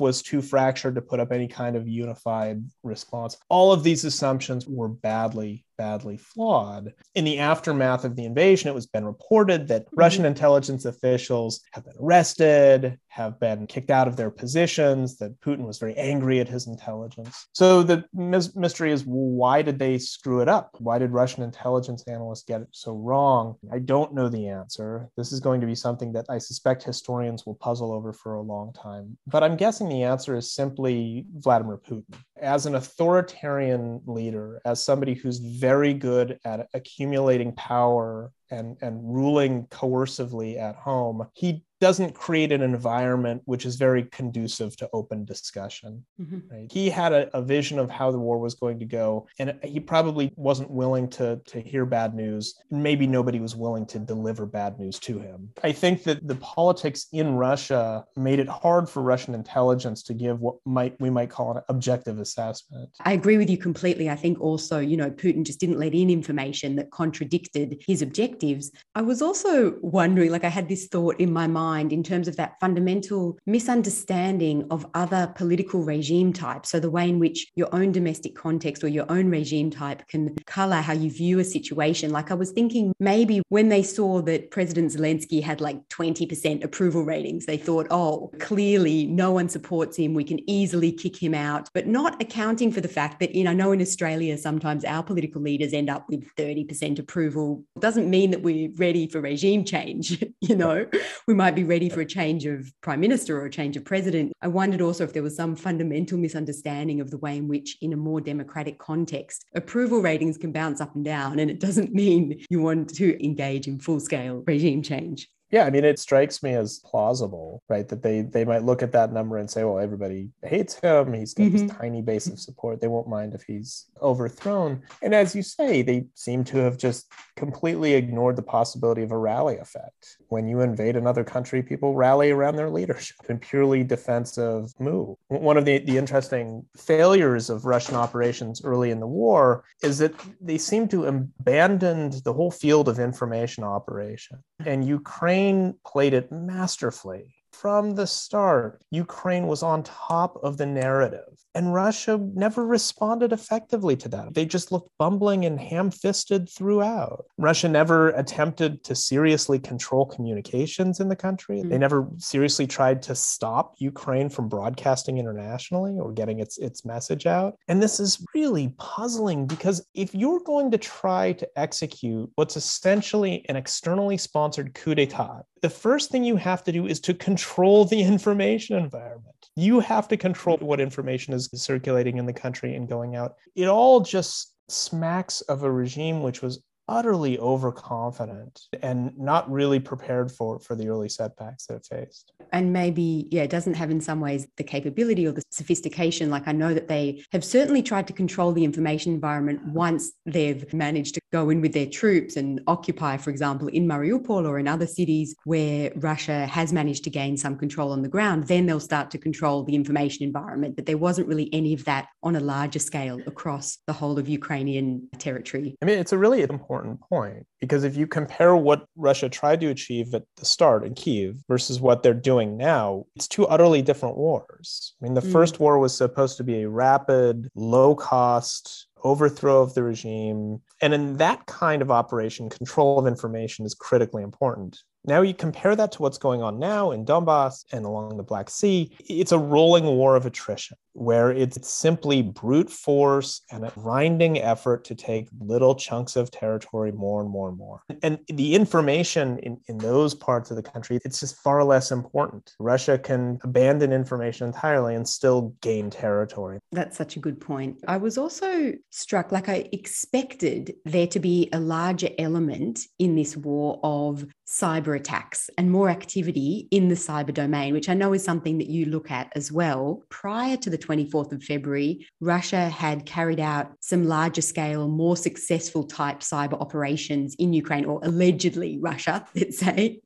was 0.00 0.22
too 0.22 0.42
fractured 0.42 0.94
to 0.94 1.02
put 1.02 1.20
up 1.20 1.32
any 1.32 1.48
kind 1.48 1.76
of 1.76 1.88
unified 1.88 2.62
response. 2.82 3.36
All 3.48 3.72
of 3.72 3.82
these 3.82 4.04
assumptions 4.04 4.66
were 4.66 4.88
badly 4.88 5.64
badly 5.82 6.16
flawed. 6.16 6.94
In 7.16 7.24
the 7.24 7.40
aftermath 7.40 8.04
of 8.04 8.14
the 8.14 8.24
invasion, 8.24 8.68
it 8.68 8.74
was 8.74 8.86
been 8.86 9.04
reported 9.04 9.66
that 9.66 9.86
mm-hmm. 9.86 9.98
Russian 9.98 10.24
intelligence 10.24 10.84
officials 10.84 11.60
have 11.72 11.84
been 11.84 11.96
arrested, 12.00 12.98
have 13.08 13.40
been 13.40 13.66
kicked 13.66 13.90
out 13.90 14.06
of 14.06 14.16
their 14.16 14.30
positions, 14.30 15.16
that 15.18 15.40
Putin 15.40 15.66
was 15.66 15.78
very 15.78 15.96
angry 15.96 16.38
at 16.38 16.48
his 16.48 16.68
intelligence. 16.68 17.48
So 17.52 17.82
the 17.82 18.04
mystery 18.14 18.92
is 18.92 19.02
why 19.04 19.62
did 19.62 19.78
they 19.80 19.98
screw 19.98 20.40
it 20.40 20.48
up? 20.48 20.70
Why 20.78 20.98
did 20.98 21.10
Russian 21.10 21.42
intelligence 21.42 22.04
analysts 22.06 22.44
get 22.44 22.60
it 22.60 22.68
so 22.70 22.94
wrong? 22.94 23.56
I 23.72 23.80
don't 23.80 24.14
know 24.14 24.28
the 24.28 24.48
answer. 24.48 25.10
This 25.16 25.32
is 25.32 25.40
going 25.40 25.60
to 25.62 25.66
be 25.66 25.74
something 25.74 26.12
that 26.12 26.26
I 26.28 26.38
suspect 26.38 26.84
historians 26.84 27.44
will 27.44 27.56
puzzle 27.56 27.92
over 27.92 28.12
for 28.12 28.34
a 28.34 28.40
long 28.40 28.72
time. 28.72 29.18
But 29.26 29.44
I'm 29.44 29.56
guessing 29.56 29.88
the 29.88 30.02
answer 30.02 30.36
is 30.36 30.52
simply 30.52 31.26
Vladimir 31.36 31.78
Putin. 31.78 32.14
As 32.40 32.66
an 32.66 32.74
authoritarian 32.74 34.00
leader, 34.04 34.60
as 34.64 34.84
somebody 34.84 35.14
who's 35.14 35.38
very 35.38 35.94
good 35.94 36.38
at 36.44 36.66
accumulating 36.74 37.52
power 37.54 38.32
and, 38.50 38.76
and 38.82 39.00
ruling 39.02 39.66
coercively 39.66 40.58
at 40.58 40.74
home, 40.74 41.28
he 41.34 41.64
doesn't 41.82 42.14
create 42.14 42.52
an 42.52 42.62
environment 42.62 43.42
which 43.44 43.66
is 43.66 43.74
very 43.74 44.04
conducive 44.04 44.76
to 44.76 44.88
open 44.92 45.24
discussion. 45.24 46.04
Mm-hmm. 46.20 46.38
Right? 46.48 46.70
He 46.70 46.88
had 46.88 47.12
a, 47.12 47.36
a, 47.36 47.42
vision 47.42 47.80
of 47.80 47.90
how 47.90 48.12
the 48.12 48.20
war 48.20 48.38
was 48.38 48.54
going 48.54 48.78
to 48.78 48.84
go, 48.84 49.26
and 49.40 49.58
he 49.64 49.80
probably 49.80 50.32
wasn't 50.36 50.70
willing 50.70 51.10
to, 51.10 51.40
to 51.44 51.60
hear 51.60 51.84
bad 51.84 52.14
news. 52.14 52.54
Maybe 52.70 53.08
nobody 53.08 53.40
was 53.40 53.56
willing 53.56 53.84
to 53.86 53.98
deliver 53.98 54.46
bad 54.46 54.78
news 54.78 55.00
to 55.00 55.18
him. 55.18 55.48
I 55.64 55.72
think 55.72 56.04
that 56.04 56.24
the 56.24 56.36
politics 56.36 57.08
in 57.10 57.34
Russia 57.34 58.04
made 58.16 58.38
it 58.38 58.48
hard 58.48 58.88
for 58.88 59.02
Russian 59.02 59.34
intelligence 59.34 60.04
to 60.04 60.14
give 60.14 60.38
what 60.38 60.54
might 60.64 60.94
we 61.00 61.10
might 61.10 61.30
call 61.30 61.56
an 61.56 61.64
objective 61.68 62.20
assessment. 62.20 62.90
I 63.00 63.14
agree 63.14 63.38
with 63.38 63.50
you 63.50 63.58
completely. 63.58 64.08
I 64.08 64.14
think 64.14 64.40
also, 64.40 64.78
you 64.78 64.96
know, 64.96 65.10
Putin 65.10 65.44
just 65.44 65.58
didn't 65.58 65.80
let 65.80 65.94
in 65.94 66.10
information 66.10 66.76
that 66.76 66.92
contradicted 66.92 67.82
his 67.84 68.02
objectives. 68.02 68.70
I 68.94 69.02
was 69.02 69.20
also 69.20 69.74
wondering, 69.80 70.30
like 70.30 70.44
I 70.44 70.48
had 70.48 70.68
this 70.68 70.86
thought 70.86 71.18
in 71.18 71.32
my 71.32 71.48
mind 71.48 71.71
mind 71.72 71.92
in 71.92 72.02
terms 72.02 72.28
of 72.28 72.36
that 72.36 72.52
fundamental 72.60 73.38
misunderstanding 73.46 74.66
of 74.70 74.86
other 74.94 75.32
political 75.34 75.80
regime 75.94 76.32
types. 76.32 76.70
So, 76.70 76.80
the 76.80 76.90
way 76.90 77.08
in 77.08 77.18
which 77.18 77.38
your 77.54 77.70
own 77.78 77.92
domestic 77.92 78.34
context 78.34 78.84
or 78.84 78.88
your 78.88 79.06
own 79.16 79.26
regime 79.38 79.70
type 79.70 80.06
can 80.08 80.34
color 80.58 80.80
how 80.88 80.92
you 80.92 81.10
view 81.10 81.38
a 81.38 81.44
situation. 81.44 82.10
Like, 82.10 82.30
I 82.30 82.34
was 82.34 82.50
thinking 82.50 82.92
maybe 82.98 83.42
when 83.48 83.68
they 83.68 83.82
saw 83.82 84.22
that 84.22 84.50
President 84.50 84.92
Zelensky 84.92 85.42
had 85.42 85.60
like 85.60 85.78
20% 85.88 86.64
approval 86.64 87.04
ratings, 87.04 87.46
they 87.46 87.56
thought, 87.56 87.86
oh, 87.90 88.30
clearly 88.40 89.06
no 89.06 89.30
one 89.30 89.48
supports 89.48 89.96
him. 89.96 90.14
We 90.14 90.24
can 90.24 90.40
easily 90.48 90.92
kick 90.92 91.16
him 91.22 91.34
out, 91.34 91.68
but 91.74 91.86
not 91.86 92.20
accounting 92.20 92.72
for 92.72 92.80
the 92.80 92.88
fact 92.88 93.20
that, 93.20 93.34
you 93.34 93.44
know, 93.44 93.52
I 93.52 93.54
know 93.54 93.72
in 93.72 93.82
Australia, 93.82 94.38
sometimes 94.38 94.82
our 94.82 95.02
political 95.02 95.42
leaders 95.42 95.74
end 95.74 95.90
up 95.90 96.06
with 96.08 96.24
30% 96.36 96.98
approval. 96.98 97.62
It 97.76 97.82
doesn't 97.82 98.08
mean 98.08 98.30
that 98.30 98.42
we're 98.42 98.70
ready 98.76 99.06
for 99.08 99.20
regime 99.20 99.62
change. 99.64 100.24
you 100.40 100.56
know, 100.56 100.86
we 101.26 101.34
might 101.34 101.54
be 101.54 101.61
be 101.62 101.68
ready 101.68 101.88
for 101.88 102.00
a 102.00 102.06
change 102.06 102.44
of 102.44 102.72
prime 102.80 103.00
minister 103.00 103.40
or 103.40 103.46
a 103.46 103.50
change 103.50 103.76
of 103.76 103.84
president. 103.84 104.32
I 104.42 104.48
wondered 104.48 104.80
also 104.80 105.04
if 105.04 105.12
there 105.12 105.22
was 105.22 105.36
some 105.36 105.54
fundamental 105.54 106.18
misunderstanding 106.18 107.00
of 107.00 107.10
the 107.10 107.18
way 107.18 107.36
in 107.36 107.46
which, 107.46 107.78
in 107.80 107.92
a 107.92 107.96
more 107.96 108.20
democratic 108.20 108.78
context, 108.78 109.44
approval 109.54 110.00
ratings 110.00 110.36
can 110.36 110.50
bounce 110.50 110.80
up 110.80 110.94
and 110.94 111.04
down. 111.04 111.38
And 111.38 111.50
it 111.50 111.60
doesn't 111.60 111.92
mean 111.94 112.44
you 112.50 112.60
want 112.60 112.92
to 112.96 113.24
engage 113.24 113.68
in 113.68 113.78
full 113.78 114.00
scale 114.00 114.42
regime 114.46 114.82
change. 114.82 115.28
Yeah, 115.52 115.66
I 115.66 115.70
mean, 115.70 115.84
it 115.84 115.98
strikes 115.98 116.42
me 116.42 116.54
as 116.54 116.78
plausible, 116.78 117.62
right? 117.68 117.86
That 117.86 118.02
they 118.02 118.22
they 118.22 118.46
might 118.46 118.64
look 118.64 118.82
at 118.82 118.92
that 118.92 119.12
number 119.12 119.36
and 119.36 119.50
say, 119.50 119.64
well, 119.64 119.78
everybody 119.78 120.30
hates 120.42 120.80
him. 120.80 121.12
He's 121.12 121.34
got 121.34 121.44
mm-hmm. 121.44 121.66
this 121.66 121.76
tiny 121.76 122.00
base 122.00 122.26
of 122.26 122.40
support. 122.40 122.80
They 122.80 122.88
won't 122.88 123.06
mind 123.06 123.34
if 123.34 123.42
he's 123.42 123.86
overthrown. 124.00 124.82
And 125.02 125.14
as 125.14 125.36
you 125.36 125.42
say, 125.42 125.82
they 125.82 126.06
seem 126.14 126.42
to 126.44 126.56
have 126.58 126.78
just 126.78 127.12
completely 127.36 127.92
ignored 127.92 128.36
the 128.36 128.42
possibility 128.42 129.02
of 129.02 129.12
a 129.12 129.18
rally 129.18 129.58
effect. 129.58 130.16
When 130.28 130.48
you 130.48 130.60
invade 130.60 130.96
another 130.96 131.24
country, 131.24 131.62
people 131.62 131.94
rally 131.94 132.30
around 132.30 132.56
their 132.56 132.70
leadership 132.70 133.16
in 133.28 133.38
purely 133.38 133.84
defensive 133.84 134.72
move. 134.78 135.16
One 135.28 135.58
of 135.58 135.66
the, 135.66 135.78
the 135.78 135.98
interesting 135.98 136.64
failures 136.78 137.50
of 137.50 137.66
Russian 137.66 137.94
operations 137.94 138.62
early 138.64 138.90
in 138.90 139.00
the 139.00 139.06
war 139.06 139.64
is 139.82 139.98
that 139.98 140.14
they 140.40 140.56
seem 140.56 140.88
to 140.88 141.04
abandon 141.04 142.12
the 142.24 142.32
whole 142.32 142.50
field 142.50 142.88
of 142.88 142.98
information 142.98 143.64
operation. 143.64 144.38
And 144.64 144.86
Ukraine 144.86 145.41
played 145.84 146.14
it 146.14 146.30
masterfully 146.32 147.34
from 147.62 147.94
the 147.94 148.08
start, 148.08 148.82
Ukraine 148.90 149.46
was 149.46 149.62
on 149.62 149.84
top 149.84 150.36
of 150.42 150.56
the 150.56 150.66
narrative, 150.66 151.38
and 151.54 151.72
Russia 151.72 152.18
never 152.34 152.66
responded 152.66 153.32
effectively 153.32 153.94
to 153.98 154.08
that. 154.08 154.34
They 154.34 154.44
just 154.44 154.72
looked 154.72 154.90
bumbling 154.98 155.44
and 155.44 155.60
ham 155.60 155.92
fisted 155.92 156.48
throughout. 156.48 157.24
Russia 157.38 157.68
never 157.68 158.08
attempted 158.08 158.82
to 158.82 158.96
seriously 158.96 159.60
control 159.60 160.06
communications 160.06 160.98
in 160.98 161.08
the 161.08 161.14
country. 161.14 161.60
Mm-hmm. 161.60 161.68
They 161.68 161.78
never 161.78 162.08
seriously 162.18 162.66
tried 162.66 163.00
to 163.02 163.14
stop 163.14 163.76
Ukraine 163.78 164.28
from 164.28 164.48
broadcasting 164.48 165.18
internationally 165.18 166.00
or 166.00 166.10
getting 166.10 166.40
its, 166.40 166.58
its 166.58 166.84
message 166.84 167.26
out. 167.26 167.54
And 167.68 167.80
this 167.80 168.00
is 168.00 168.26
really 168.34 168.74
puzzling 168.78 169.46
because 169.46 169.86
if 169.94 170.12
you're 170.16 170.40
going 170.40 170.72
to 170.72 170.78
try 170.78 171.34
to 171.34 171.48
execute 171.56 172.28
what's 172.34 172.56
essentially 172.56 173.46
an 173.48 173.54
externally 173.54 174.16
sponsored 174.16 174.74
coup 174.74 174.96
d'etat, 174.96 175.42
the 175.60 175.70
first 175.70 176.10
thing 176.10 176.24
you 176.24 176.34
have 176.34 176.64
to 176.64 176.72
do 176.72 176.88
is 176.88 176.98
to 176.98 177.14
control 177.14 177.51
the 177.84 178.02
information 178.02 178.76
environment. 178.76 179.36
You 179.56 179.80
have 179.80 180.08
to 180.08 180.16
control 180.16 180.56
what 180.58 180.80
information 180.80 181.34
is 181.34 181.50
circulating 181.54 182.16
in 182.16 182.26
the 182.26 182.32
country 182.32 182.74
and 182.74 182.88
going 182.88 183.14
out. 183.14 183.34
It 183.54 183.68
all 183.68 184.00
just 184.00 184.54
smacks 184.68 185.42
of 185.42 185.62
a 185.62 185.70
regime 185.70 186.22
which 186.22 186.40
was 186.40 186.62
utterly 186.88 187.38
overconfident 187.38 188.62
and 188.82 189.16
not 189.18 189.50
really 189.50 189.80
prepared 189.80 190.30
for 190.30 190.58
for 190.58 190.74
the 190.74 190.88
early 190.88 191.08
setbacks 191.08 191.66
that 191.66 191.76
it 191.76 191.86
faced. 191.86 192.32
And 192.52 192.72
maybe 192.72 193.28
yeah 193.30 193.42
it 193.42 193.50
doesn't 193.50 193.74
have 193.74 193.90
in 193.90 194.00
some 194.00 194.20
ways 194.20 194.46
the 194.56 194.64
capability 194.64 195.26
or 195.26 195.32
the 195.32 195.42
sophistication. 195.50 196.30
Like 196.30 196.46
i 196.46 196.52
know 196.52 196.74
that 196.74 196.88
they 196.88 197.24
have 197.32 197.44
certainly 197.44 197.82
tried 197.82 198.06
to 198.08 198.12
control 198.12 198.52
the 198.52 198.64
information 198.64 199.12
environment 199.12 199.64
once 199.66 200.12
they've 200.26 200.72
managed 200.72 201.14
to 201.14 201.20
go 201.32 201.50
in 201.50 201.60
with 201.60 201.72
their 201.72 201.86
troops 201.86 202.36
and 202.36 202.60
occupy 202.66 203.16
for 203.16 203.30
example 203.30 203.68
in 203.68 203.86
mariupol 203.86 204.46
or 204.46 204.58
in 204.58 204.68
other 204.68 204.86
cities 204.86 205.34
where 205.44 205.90
russia 205.96 206.46
has 206.46 206.72
managed 206.72 207.04
to 207.04 207.10
gain 207.10 207.36
some 207.36 207.56
control 207.56 207.92
on 207.92 208.02
the 208.02 208.08
ground. 208.08 208.48
Then 208.48 208.66
they'll 208.66 208.80
start 208.80 209.10
to 209.12 209.18
control 209.18 209.62
the 209.64 209.74
information 209.74 210.24
environment. 210.24 210.76
But 210.76 210.86
there 210.86 210.98
wasn't 210.98 211.28
really 211.28 211.48
any 211.52 211.72
of 211.74 211.84
that 211.84 212.08
on 212.22 212.36
a 212.36 212.40
larger 212.40 212.78
scale 212.78 213.20
across 213.26 213.78
the 213.86 213.92
whole 213.92 214.18
of 214.18 214.28
ukrainian 214.28 215.08
territory. 215.18 215.76
I 215.82 215.84
mean 215.84 215.98
it's 215.98 216.12
a 216.12 216.18
really 216.18 216.42
important 216.42 216.71
important 216.72 217.00
point 217.00 217.46
because 217.60 217.84
if 217.84 217.96
you 217.96 218.06
compare 218.06 218.56
what 218.56 218.86
Russia 218.96 219.28
tried 219.28 219.60
to 219.60 219.68
achieve 219.68 220.14
at 220.14 220.24
the 220.36 220.44
start 220.44 220.84
in 220.84 220.94
Kiev 220.94 221.36
versus 221.48 221.80
what 221.80 222.02
they're 222.02 222.14
doing 222.14 222.56
now, 222.56 223.04
it's 223.14 223.28
two 223.28 223.46
utterly 223.46 223.82
different 223.82 224.16
wars. 224.16 224.94
I 225.00 225.04
mean, 225.04 225.14
the 225.14 225.20
mm. 225.20 225.32
first 225.32 225.60
war 225.60 225.78
was 225.78 225.96
supposed 225.96 226.38
to 226.38 226.44
be 226.44 226.62
a 226.62 226.68
rapid, 226.68 227.50
low 227.54 227.94
cost, 227.94 228.86
overthrow 229.04 229.60
of 229.60 229.74
the 229.74 229.82
regime. 229.82 230.62
And 230.80 230.94
in 230.94 231.18
that 231.18 231.44
kind 231.46 231.82
of 231.82 231.90
operation, 231.90 232.48
control 232.48 232.98
of 232.98 233.06
information 233.06 233.66
is 233.66 233.74
critically 233.74 234.22
important. 234.22 234.78
Now 235.04 235.20
you 235.20 235.34
compare 235.34 235.76
that 235.76 235.92
to 235.92 236.02
what's 236.02 236.18
going 236.18 236.42
on 236.42 236.58
now 236.58 236.92
in 236.92 237.04
Donbass 237.04 237.64
and 237.72 237.84
along 237.84 238.16
the 238.16 238.22
Black 238.22 238.48
Sea, 238.48 238.96
it's 239.08 239.32
a 239.32 239.38
rolling 239.38 239.84
war 239.84 240.16
of 240.16 240.26
attrition 240.26 240.76
where 240.94 241.30
it's 241.30 241.68
simply 241.68 242.22
brute 242.22 242.70
force 242.70 243.42
and 243.50 243.64
a 243.64 243.70
grinding 243.70 244.38
effort 244.38 244.84
to 244.84 244.94
take 244.94 245.28
little 245.40 245.74
chunks 245.74 246.16
of 246.16 246.30
territory 246.30 246.92
more 246.92 247.20
and 247.20 247.30
more 247.30 247.48
and 247.48 247.58
more. 247.58 247.82
And 248.02 248.18
the 248.28 248.54
information 248.54 249.38
in, 249.38 249.58
in 249.68 249.78
those 249.78 250.14
parts 250.14 250.50
of 250.50 250.56
the 250.56 250.62
country, 250.62 250.98
it's 251.04 251.20
just 251.20 251.36
far 251.36 251.64
less 251.64 251.90
important. 251.90 252.52
Russia 252.58 252.98
can 252.98 253.38
abandon 253.42 253.92
information 253.92 254.48
entirely 254.48 254.94
and 254.94 255.08
still 255.08 255.54
gain 255.60 255.90
territory. 255.90 256.58
That's 256.72 256.96
such 256.96 257.16
a 257.16 257.20
good 257.20 257.40
point. 257.40 257.78
I 257.88 257.96
was 257.96 258.18
also 258.18 258.72
struck, 258.90 259.32
like 259.32 259.48
I 259.48 259.68
expected 259.72 260.74
there 260.84 261.06
to 261.08 261.20
be 261.20 261.48
a 261.52 261.60
larger 261.60 262.10
element 262.18 262.80
in 262.98 263.14
this 263.14 263.36
war 263.36 263.80
of 263.82 264.26
cyber 264.46 264.94
attacks 264.94 265.48
and 265.56 265.70
more 265.70 265.88
activity 265.88 266.68
in 266.70 266.88
the 266.88 266.94
cyber 266.94 267.32
domain, 267.32 267.72
which 267.72 267.88
I 267.88 267.94
know 267.94 268.12
is 268.12 268.22
something 268.22 268.58
that 268.58 268.68
you 268.68 268.84
look 268.86 269.10
at 269.10 269.32
as 269.34 269.50
well. 269.50 270.02
Prior 270.10 270.56
to 270.58 270.70
the 270.70 270.78
24th 270.82 271.32
of 271.32 271.42
February, 271.42 272.06
Russia 272.20 272.68
had 272.68 273.06
carried 273.06 273.40
out 273.40 273.72
some 273.80 274.06
larger 274.06 274.42
scale, 274.42 274.88
more 274.88 275.16
successful 275.16 275.84
type 275.84 276.20
cyber 276.20 276.60
operations 276.60 277.34
in 277.38 277.52
Ukraine, 277.52 277.84
or 277.84 278.00
allegedly 278.02 278.78
Russia, 278.80 279.26
let's 279.34 279.58
say. 279.58 280.00